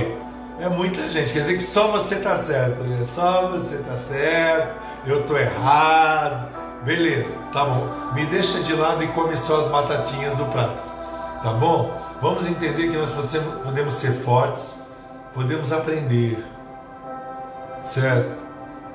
É 0.59 0.69
muita 0.69 1.09
gente, 1.09 1.33
quer 1.33 1.41
dizer 1.41 1.55
que 1.55 1.63
só 1.63 1.89
você 1.89 2.17
tá 2.17 2.37
certo, 2.37 2.83
né? 2.85 3.05
Só 3.05 3.49
você 3.49 3.79
tá 3.79 3.97
certo, 3.97 4.77
eu 5.07 5.23
tô 5.25 5.37
errado. 5.37 6.49
Beleza, 6.85 7.37
tá 7.53 7.65
bom. 7.65 8.13
Me 8.15 8.27
deixa 8.27 8.61
de 8.63 8.75
lado 8.75 9.03
e 9.05 9.07
come 9.09 9.37
só 9.37 9.61
as 9.61 9.69
batatinhas 9.69 10.37
do 10.37 10.45
prato. 10.47 10.91
Tá 11.43 11.53
bom? 11.53 11.97
Vamos 12.21 12.47
entender 12.47 12.91
que 12.91 12.97
nós 12.97 13.11
podemos 13.11 13.95
ser 13.95 14.13
fortes, 14.13 14.79
podemos 15.35 15.73
aprender. 15.73 16.45
Certo? 17.85 18.41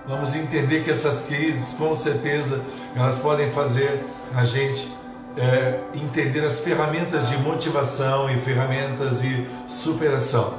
Vamos 0.07 0.35
entender 0.35 0.83
que 0.83 0.89
essas 0.89 1.25
crises, 1.25 1.73
com 1.73 1.93
certeza, 1.93 2.61
elas 2.95 3.19
podem 3.19 3.51
fazer 3.51 4.05
a 4.33 4.43
gente 4.43 4.95
é, 5.37 5.79
entender 5.93 6.45
as 6.45 6.61
ferramentas 6.61 7.29
de 7.29 7.37
motivação 7.37 8.29
e 8.29 8.37
ferramentas 8.37 9.21
de 9.21 9.45
superação. 9.67 10.55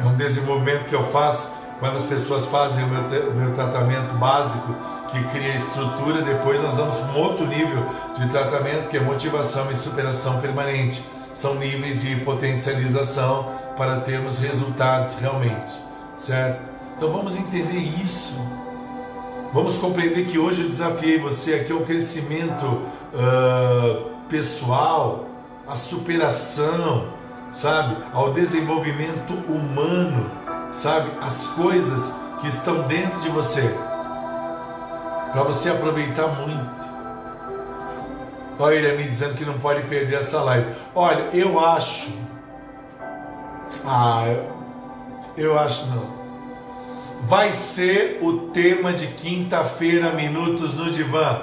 É 0.00 0.04
um 0.04 0.16
desenvolvimento 0.16 0.88
que 0.88 0.94
eu 0.94 1.02
faço 1.04 1.50
quando 1.80 1.96
as 1.96 2.04
pessoas 2.04 2.46
fazem 2.46 2.84
o 2.84 2.88
meu, 2.88 3.30
o 3.30 3.34
meu 3.34 3.52
tratamento 3.52 4.14
básico, 4.14 4.74
que 5.10 5.24
cria 5.24 5.54
estrutura, 5.54 6.22
depois 6.22 6.60
nós 6.60 6.76
vamos 6.76 6.94
para 6.96 7.12
um 7.12 7.16
outro 7.16 7.46
nível 7.46 7.84
de 8.14 8.28
tratamento, 8.28 8.88
que 8.88 8.96
é 8.96 9.00
motivação 9.00 9.70
e 9.70 9.74
superação 9.74 10.40
permanente. 10.40 11.02
São 11.34 11.54
níveis 11.54 12.02
de 12.02 12.16
potencialização 12.16 13.46
para 13.76 14.00
termos 14.00 14.38
resultados 14.38 15.14
realmente, 15.14 15.72
certo? 16.16 16.70
Então 16.96 17.10
vamos 17.10 17.36
entender 17.36 17.78
isso 17.78 18.40
Vamos 19.52 19.76
compreender 19.76 20.26
que 20.26 20.38
hoje 20.38 20.62
eu 20.62 20.68
desafiei 20.68 21.18
você 21.18 21.54
aqui 21.54 21.72
ao 21.72 21.80
crescimento 21.80 22.64
uh, 22.64 24.10
pessoal, 24.28 25.26
à 25.66 25.74
superação, 25.74 27.08
sabe? 27.50 27.96
Ao 28.12 28.32
desenvolvimento 28.32 29.32
humano, 29.48 30.30
sabe? 30.72 31.10
As 31.20 31.48
coisas 31.48 32.14
que 32.40 32.46
estão 32.46 32.82
dentro 32.82 33.18
de 33.20 33.28
você, 33.28 33.74
para 35.32 35.42
você 35.42 35.70
aproveitar 35.70 36.28
muito. 36.28 37.00
Olha 38.56 38.74
ele 38.74 39.02
me 39.02 39.08
dizendo 39.08 39.34
que 39.34 39.44
não 39.44 39.58
pode 39.58 39.82
perder 39.88 40.20
essa 40.20 40.40
live. 40.42 40.70
Olha, 40.94 41.28
eu 41.32 41.58
acho. 41.58 42.12
Ah, 43.84 44.24
eu 45.36 45.58
acho 45.58 45.86
não 45.88 46.20
vai 47.22 47.52
ser 47.52 48.18
o 48.22 48.48
tema 48.48 48.92
de 48.92 49.06
quinta-feira, 49.08 50.12
Minutos 50.12 50.76
no 50.76 50.90
Divã. 50.90 51.42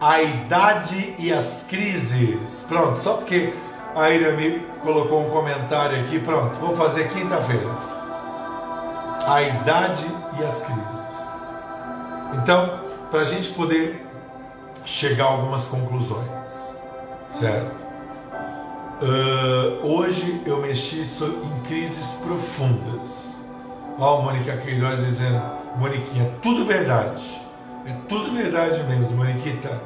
A 0.00 0.22
idade 0.22 1.14
e 1.18 1.32
as 1.32 1.64
crises. 1.68 2.64
Pronto, 2.68 2.98
só 2.98 3.14
porque 3.14 3.52
a 3.94 4.10
Ira 4.10 4.32
me 4.32 4.60
colocou 4.82 5.26
um 5.26 5.30
comentário 5.30 6.00
aqui, 6.00 6.18
pronto, 6.18 6.58
vou 6.58 6.74
fazer 6.74 7.08
quinta-feira. 7.08 7.68
A 9.26 9.42
idade 9.42 10.06
e 10.38 10.44
as 10.44 10.62
crises. 10.62 11.30
Então, 12.34 12.80
para 13.10 13.20
a 13.20 13.24
gente 13.24 13.50
poder 13.50 14.06
chegar 14.84 15.26
a 15.26 15.28
algumas 15.28 15.66
conclusões, 15.66 16.74
certo? 17.28 17.89
Uh, 19.02 19.86
hoje 19.86 20.42
eu 20.44 20.60
mexi 20.60 21.00
em 21.00 21.60
crises 21.62 22.20
profundas. 22.22 23.40
Ó, 23.98 24.18
a 24.18 24.22
Mônica 24.22 24.54
Queiroz 24.58 25.02
dizendo, 25.02 25.42
Moniquinha, 25.76 26.34
tudo 26.42 26.66
verdade. 26.66 27.40
É 27.86 27.94
tudo 28.08 28.30
verdade 28.32 28.82
mesmo, 28.84 29.16
Moniquita. 29.16 29.80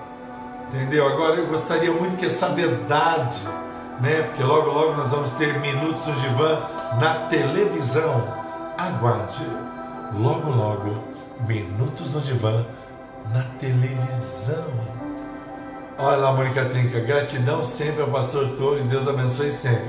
Entendeu? 0.69 1.07
Agora 1.07 1.37
eu 1.37 1.47
gostaria 1.47 1.93
muito 1.93 2.17
que 2.17 2.27
essa 2.27 2.49
verdade, 2.49 3.41
né? 4.01 4.23
Porque 4.23 4.43
logo 4.43 4.73
logo 4.73 4.97
nós 4.97 5.13
vamos 5.13 5.31
ter 5.31 5.61
minutos 5.61 6.07
no 6.09 6.15
divã 6.15 6.63
na 7.01 7.27
televisão. 7.29 8.35
Aguarde. 8.77 9.47
Logo 10.19 10.51
logo, 10.51 11.05
minutos 11.47 12.15
no 12.15 12.21
divã 12.21 12.67
na 13.33 13.45
televisão. 13.61 14.94
Olha 15.97 16.17
lá, 16.17 16.33
Mônica 16.33 16.65
Trinca, 16.65 16.99
gratidão 16.99 17.63
sempre 17.63 18.03
ao 18.03 18.09
pastor 18.09 18.49
Torres, 18.57 18.89
Deus 18.89 19.07
abençoe 19.07 19.53
sempre. 19.53 19.87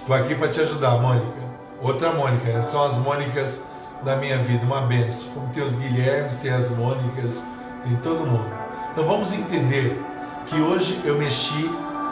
Estou 0.00 0.14
aqui 0.14 0.34
para 0.34 0.48
te 0.48 0.60
ajudar, 0.60 1.00
Mônica. 1.00 1.38
Outra 1.80 2.12
Mônica, 2.12 2.52
né? 2.52 2.60
são 2.60 2.84
as 2.84 2.98
Mônicas 2.98 3.64
da 4.02 4.14
minha 4.16 4.42
vida, 4.42 4.62
uma 4.62 4.82
benção. 4.82 5.32
Como 5.32 5.48
tem 5.48 5.62
os 5.62 5.74
Guilhermes, 5.74 6.36
tem 6.36 6.50
as 6.50 6.68
Mônicas, 6.68 7.42
tem 7.82 7.96
todo 7.96 8.26
mundo. 8.26 8.50
Então 8.90 9.06
vamos 9.06 9.32
entender 9.32 9.98
que 10.44 10.60
hoje 10.60 11.00
eu 11.02 11.16
mexi 11.16 11.70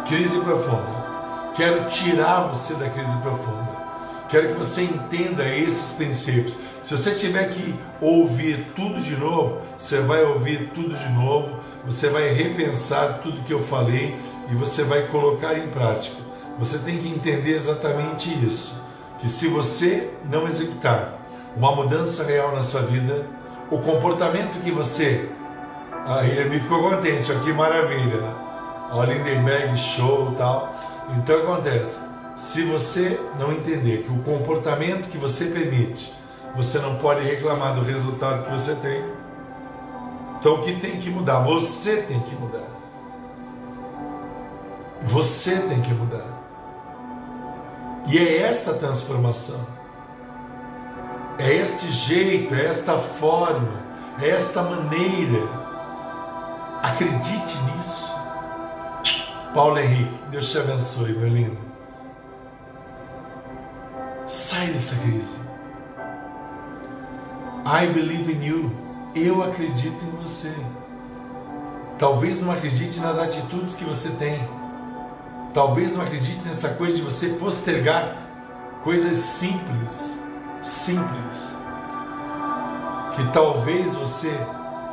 crise 0.09 0.41
profunda. 0.41 1.05
Quero 1.55 1.85
tirar 1.85 2.49
você 2.49 2.73
da 2.75 2.89
crise 2.89 3.17
profunda. 3.19 3.66
Quero 4.29 4.49
que 4.49 4.55
você 4.55 4.83
entenda 4.83 5.45
esses 5.49 5.93
princípios. 5.93 6.57
Se 6.83 6.97
você 6.97 7.15
tiver 7.15 7.49
que 7.49 7.75
ouvir 8.01 8.73
tudo 8.75 9.01
de 9.01 9.17
novo, 9.17 9.61
você 9.77 10.01
vai 10.01 10.23
ouvir 10.25 10.71
tudo 10.75 10.97
de 10.97 11.09
novo, 11.11 11.61
você 11.85 12.09
vai 12.09 12.33
repensar 12.33 13.21
tudo 13.23 13.43
que 13.43 13.53
eu 13.53 13.63
falei 13.63 14.17
e 14.51 14.55
você 14.55 14.83
vai 14.83 15.07
colocar 15.07 15.57
em 15.57 15.69
prática. 15.69 16.17
Você 16.59 16.79
tem 16.79 16.99
que 16.99 17.09
entender 17.09 17.55
exatamente 17.55 18.33
isso, 18.45 18.75
que 19.19 19.29
se 19.29 19.47
você 19.47 20.11
não 20.31 20.47
executar 20.47 21.19
uma 21.57 21.75
mudança 21.75 22.25
real 22.25 22.53
na 22.53 22.63
sua 22.63 22.83
vida, 22.83 23.27
o 23.71 23.79
comportamento 23.79 24.63
que 24.63 24.71
você 24.71 25.29
a 26.07 26.23
me 26.23 26.61
ficou 26.61 26.89
contente, 26.89 27.33
ó, 27.33 27.39
que 27.41 27.53
maravilha. 27.53 28.23
Ó, 28.93 29.03
Lindenberg, 29.03 29.77
show 29.77 30.33
tal. 30.39 30.73
Então 31.17 31.39
acontece, 31.39 32.01
se 32.37 32.63
você 32.65 33.19
não 33.39 33.51
entender 33.51 34.03
que 34.03 34.13
o 34.13 34.23
comportamento 34.23 35.09
que 35.09 35.17
você 35.17 35.47
permite, 35.47 36.13
você 36.55 36.79
não 36.79 36.97
pode 36.97 37.23
reclamar 37.23 37.75
do 37.75 37.83
resultado 37.83 38.45
que 38.45 38.51
você 38.51 38.75
tem. 38.77 39.03
Então 40.39 40.57
o 40.57 40.61
que 40.61 40.77
tem 40.77 40.99
que 40.99 41.09
mudar? 41.09 41.41
Você 41.41 42.03
tem 42.03 42.21
que 42.21 42.35
mudar. 42.35 42.69
Você 45.03 45.57
tem 45.61 45.81
que 45.81 45.95
mudar. 45.95 46.27
E 48.07 48.19
é 48.19 48.43
essa 48.43 48.75
transformação. 48.75 49.67
É 51.39 51.55
este 51.55 51.91
jeito, 51.91 52.55
é 52.55 52.67
esta 52.67 52.97
forma, 52.99 53.81
é 54.19 54.29
esta 54.31 54.63
maneira. 54.63 55.49
Acredite 56.83 57.59
nisso. 57.63 58.15
Paulo 59.55 59.79
Henrique, 59.79 60.19
Deus 60.31 60.51
te 60.51 60.59
abençoe, 60.59 61.13
meu 61.13 61.29
lindo. 61.29 61.66
Sai 64.27 64.73
dessa 64.73 64.97
crise. 64.97 65.39
I 67.65 67.87
believe 67.87 68.31
in 68.33 68.43
you. 68.45 68.73
Eu 69.15 69.43
acredito 69.43 70.05
em 70.05 70.11
você. 70.21 70.55
Talvez 71.99 72.43
não 72.43 72.53
acredite 72.53 73.01
nas 73.01 73.19
atitudes 73.19 73.75
que 73.75 73.85
você 73.85 74.11
tem. 74.11 74.47
Talvez 75.55 75.97
não 75.97 76.05
acredite 76.05 76.41
nessa 76.45 76.71
coisa 76.71 76.97
de 76.97 77.03
você 77.03 77.31
postergar 77.31 78.17
coisas 78.83 79.17
simples, 79.17 80.21
simples, 80.61 81.57
que 83.15 83.25
talvez 83.33 83.95
você 83.95 84.31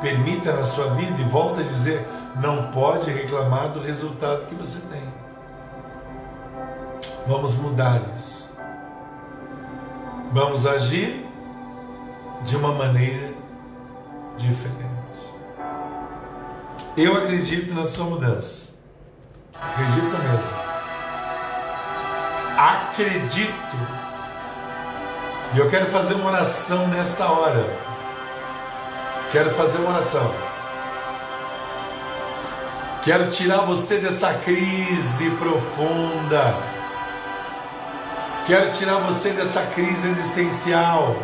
permita 0.00 0.52
na 0.52 0.64
sua 0.64 0.94
vida 0.94 1.20
e 1.20 1.24
volta 1.24 1.60
a 1.60 1.64
dizer, 1.64 2.04
não 2.40 2.70
pode 2.70 3.10
reclamar 3.10 3.68
do 3.68 3.80
resultado 3.80 4.46
que 4.46 4.54
você 4.54 4.80
tem. 4.88 5.02
Vamos 7.26 7.54
mudar 7.54 8.00
isso. 8.16 8.43
Vamos 10.34 10.66
agir 10.66 11.24
de 12.44 12.56
uma 12.56 12.72
maneira 12.72 13.32
diferente. 14.36 14.82
Eu 16.96 17.16
acredito 17.16 17.72
na 17.72 17.84
sua 17.84 18.06
mudança. 18.06 18.74
Acredito 19.54 20.18
mesmo. 20.18 20.56
Acredito. 22.58 23.76
E 25.54 25.58
eu 25.60 25.68
quero 25.70 25.86
fazer 25.86 26.14
uma 26.14 26.30
oração 26.30 26.88
nesta 26.88 27.30
hora. 27.30 27.64
Quero 29.30 29.50
fazer 29.50 29.78
uma 29.78 29.90
oração. 29.90 30.34
Quero 33.04 33.30
tirar 33.30 33.58
você 33.58 33.98
dessa 33.98 34.34
crise 34.34 35.30
profunda 35.38 36.73
Quero 38.46 38.72
tirar 38.72 38.98
você 38.98 39.30
dessa 39.30 39.62
crise 39.62 40.06
existencial. 40.06 41.16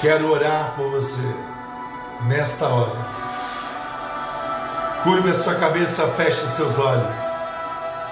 Quero 0.00 0.28
orar 0.28 0.72
por 0.74 0.90
você 0.90 1.22
nesta 2.22 2.66
hora. 2.66 2.98
Curve 5.04 5.30
a 5.30 5.34
sua 5.34 5.54
cabeça, 5.54 6.08
feche 6.08 6.44
seus 6.48 6.76
olhos. 6.76 7.22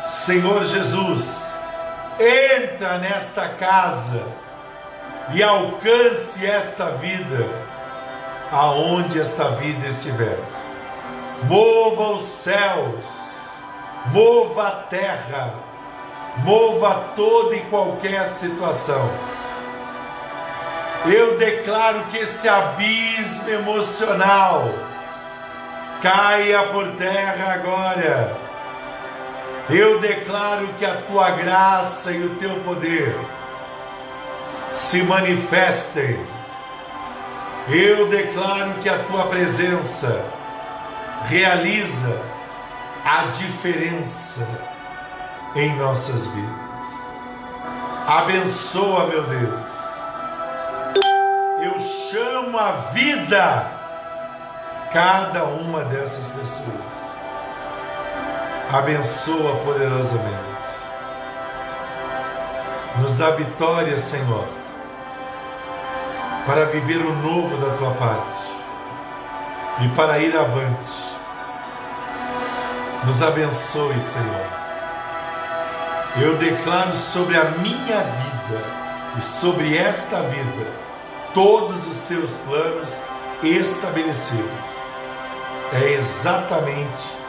Senhor 0.04 0.64
Jesus, 0.64 1.52
entra 2.20 2.98
nesta 2.98 3.48
casa 3.48 4.24
e 5.34 5.42
alcance 5.42 6.46
esta 6.46 6.92
vida 6.92 7.44
aonde 8.52 9.18
esta 9.18 9.50
vida 9.50 9.88
estiver. 9.88 10.38
Mova 11.42 12.12
os 12.12 12.22
céus, 12.22 13.04
mova 14.12 14.68
a 14.68 14.70
terra 14.82 15.69
mova 16.38 17.12
toda 17.16 17.56
e 17.56 17.60
qualquer 17.62 18.26
situação. 18.26 19.10
Eu 21.06 21.38
declaro 21.38 22.04
que 22.10 22.18
esse 22.18 22.48
abismo 22.48 23.48
emocional 23.48 24.68
caia 26.02 26.62
por 26.64 26.88
terra 26.92 27.54
agora. 27.54 28.36
Eu 29.68 30.00
declaro 30.00 30.68
que 30.78 30.84
a 30.84 30.96
tua 31.02 31.30
graça 31.30 32.12
e 32.12 32.24
o 32.24 32.34
teu 32.36 32.54
poder 32.60 33.16
se 34.72 35.02
manifestem. 35.02 36.18
Eu 37.68 38.08
declaro 38.08 38.74
que 38.74 38.88
a 38.88 38.98
tua 38.98 39.26
presença 39.26 40.24
realiza 41.28 42.20
a 43.04 43.24
diferença 43.26 44.46
em 45.54 45.76
nossas 45.76 46.26
vidas. 46.26 46.60
Abençoa, 48.06 49.06
meu 49.06 49.22
Deus. 49.24 49.80
Eu 51.60 51.78
chamo 51.78 52.58
a 52.58 52.72
vida 52.92 53.70
cada 54.92 55.44
uma 55.44 55.84
dessas 55.84 56.30
pessoas. 56.30 57.10
Abençoa 58.72 59.56
poderosamente. 59.64 60.40
Nos 62.98 63.14
dá 63.14 63.30
vitória, 63.30 63.96
Senhor, 63.98 64.48
para 66.46 66.66
viver 66.66 66.98
o 66.98 67.14
novo 67.14 67.56
da 67.56 67.76
tua 67.76 67.90
parte 67.92 68.50
e 69.80 69.88
para 69.90 70.18
ir 70.18 70.36
avante. 70.36 71.10
Nos 73.04 73.22
abençoe, 73.22 74.00
Senhor 74.00 74.59
eu 76.16 76.36
declaro 76.36 76.94
sobre 76.94 77.36
a 77.36 77.44
minha 77.44 78.02
vida 78.02 78.64
e 79.16 79.20
sobre 79.20 79.76
esta 79.76 80.20
vida 80.22 80.66
todos 81.32 81.86
os 81.86 81.94
seus 81.94 82.30
planos 82.38 83.00
estabelecidos. 83.42 84.70
É 85.72 85.92
exatamente 85.92 87.20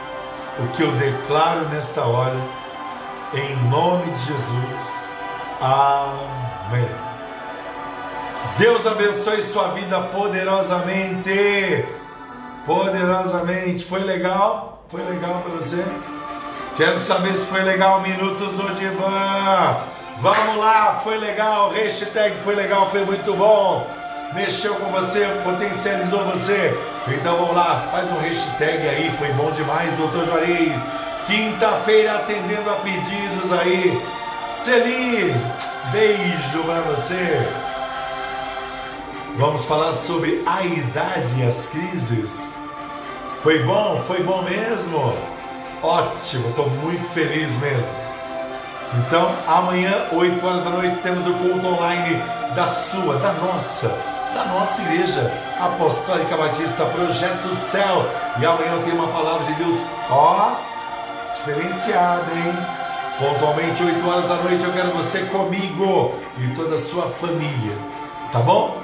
o 0.58 0.66
que 0.68 0.82
eu 0.82 0.90
declaro 0.92 1.68
nesta 1.68 2.04
hora, 2.04 2.40
em 3.32 3.56
nome 3.68 4.10
de 4.10 4.18
Jesus. 4.18 5.02
Amém. 5.60 6.88
Deus 8.58 8.86
abençoe 8.86 9.40
sua 9.42 9.68
vida 9.68 10.00
poderosamente. 10.02 11.86
Poderosamente. 12.66 13.84
Foi 13.84 14.00
legal? 14.00 14.84
Foi 14.88 15.02
legal 15.02 15.40
para 15.42 15.52
você? 15.52 15.84
Quero 16.76 16.98
saber 16.98 17.34
se 17.34 17.46
foi 17.46 17.62
legal 17.62 18.00
Minutos 18.00 18.52
do 18.52 18.74
Divã. 18.74 19.76
Vamos 20.20 20.56
lá, 20.56 21.00
foi 21.04 21.18
legal. 21.18 21.70
Hashtag 21.70 22.36
foi 22.42 22.54
legal, 22.54 22.90
foi 22.90 23.04
muito 23.04 23.34
bom. 23.34 23.86
Mexeu 24.32 24.74
com 24.76 24.90
você, 24.90 25.26
potencializou 25.44 26.24
você. 26.24 26.72
Então 27.08 27.36
vamos 27.36 27.54
lá, 27.54 27.88
faz 27.92 28.10
um 28.10 28.18
hashtag 28.18 28.88
aí, 28.88 29.12
foi 29.18 29.28
bom 29.32 29.50
demais, 29.50 29.92
doutor 29.92 30.24
Juarez. 30.24 30.82
Quinta-feira 31.26 32.14
atendendo 32.14 32.70
a 32.70 32.74
pedidos 32.76 33.52
aí. 33.52 34.02
Celi, 34.48 35.34
beijo 35.92 36.62
para 36.64 36.80
você. 36.82 37.46
Vamos 39.36 39.66
falar 39.66 39.92
sobre 39.92 40.42
a 40.46 40.62
idade 40.62 41.38
e 41.38 41.46
as 41.46 41.66
crises. 41.66 42.58
Foi 43.40 43.62
bom? 43.62 44.02
Foi 44.06 44.22
bom 44.22 44.42
mesmo? 44.42 45.41
Ótimo, 45.82 46.50
estou 46.50 46.70
muito 46.70 47.04
feliz 47.06 47.58
mesmo. 47.58 47.90
Então, 48.94 49.34
amanhã, 49.48 50.06
8 50.12 50.46
horas 50.46 50.62
da 50.62 50.70
noite, 50.70 50.96
temos 50.98 51.26
o 51.26 51.32
culto 51.32 51.66
online 51.66 52.22
da 52.54 52.68
sua, 52.68 53.16
da 53.16 53.32
nossa, 53.32 53.88
da 54.32 54.44
nossa 54.44 54.80
igreja 54.82 55.32
apostólica 55.58 56.36
batista 56.36 56.84
Projeto 56.86 57.52
Céu. 57.52 58.06
E 58.38 58.46
amanhã 58.46 58.80
tenho 58.84 58.94
uma 58.96 59.08
palavra 59.08 59.44
de 59.44 59.54
Deus, 59.54 59.82
ó, 60.08 60.52
diferenciada, 61.34 62.30
hein? 62.32 62.54
Pontualmente, 63.18 63.82
8 63.82 64.08
horas 64.08 64.28
da 64.28 64.36
noite, 64.36 64.64
eu 64.64 64.72
quero 64.72 64.90
você 64.90 65.24
comigo 65.24 66.14
e 66.38 66.54
toda 66.54 66.76
a 66.76 66.78
sua 66.78 67.08
família, 67.08 67.76
tá 68.30 68.38
bom? 68.38 68.80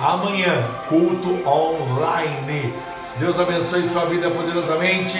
Amanhã, 0.00 0.64
culto 0.88 1.40
online. 1.48 2.74
Deus 3.18 3.40
abençoe 3.40 3.84
sua 3.84 4.04
vida 4.06 4.30
poderosamente. 4.30 5.18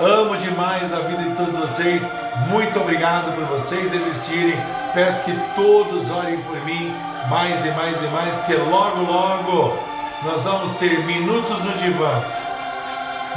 Amo 0.00 0.34
demais 0.36 0.94
a 0.94 1.00
vida 1.00 1.22
de 1.22 1.36
todos 1.36 1.56
vocês. 1.56 2.02
Muito 2.48 2.80
obrigado 2.80 3.34
por 3.34 3.44
vocês 3.44 3.92
existirem. 3.92 4.58
Peço 4.94 5.24
que 5.24 5.32
todos 5.54 6.10
orem 6.10 6.38
por 6.42 6.58
mim 6.64 6.94
mais 7.28 7.64
e 7.64 7.70
mais 7.72 8.02
e 8.02 8.06
mais, 8.06 8.34
porque 8.36 8.54
logo, 8.54 9.02
logo 9.02 9.78
nós 10.22 10.42
vamos 10.42 10.70
ter 10.72 11.04
minutos 11.04 11.58
no 11.64 11.72
divã 11.72 12.22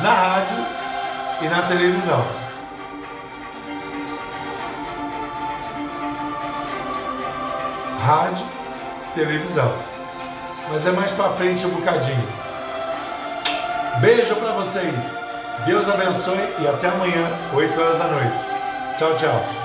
na 0.02 0.14
rádio 0.14 0.58
e 1.42 1.48
na 1.48 1.62
televisão. 1.64 2.26
Rádio, 8.02 8.46
televisão. 9.14 9.74
Mas 10.72 10.88
é 10.88 10.92
mais 10.92 11.12
para 11.12 11.30
frente 11.32 11.66
um 11.66 11.70
bocadinho. 11.72 12.28
Beijo 14.00 14.36
para 14.36 14.54
vocês. 14.54 15.33
Deus 15.66 15.88
abençoe 15.90 16.54
e 16.60 16.68
até 16.68 16.90
amanhã, 16.90 17.28
8 17.54 17.80
horas 17.80 17.98
da 17.98 18.08
noite. 18.08 18.46
Tchau, 18.98 19.16
tchau. 19.16 19.63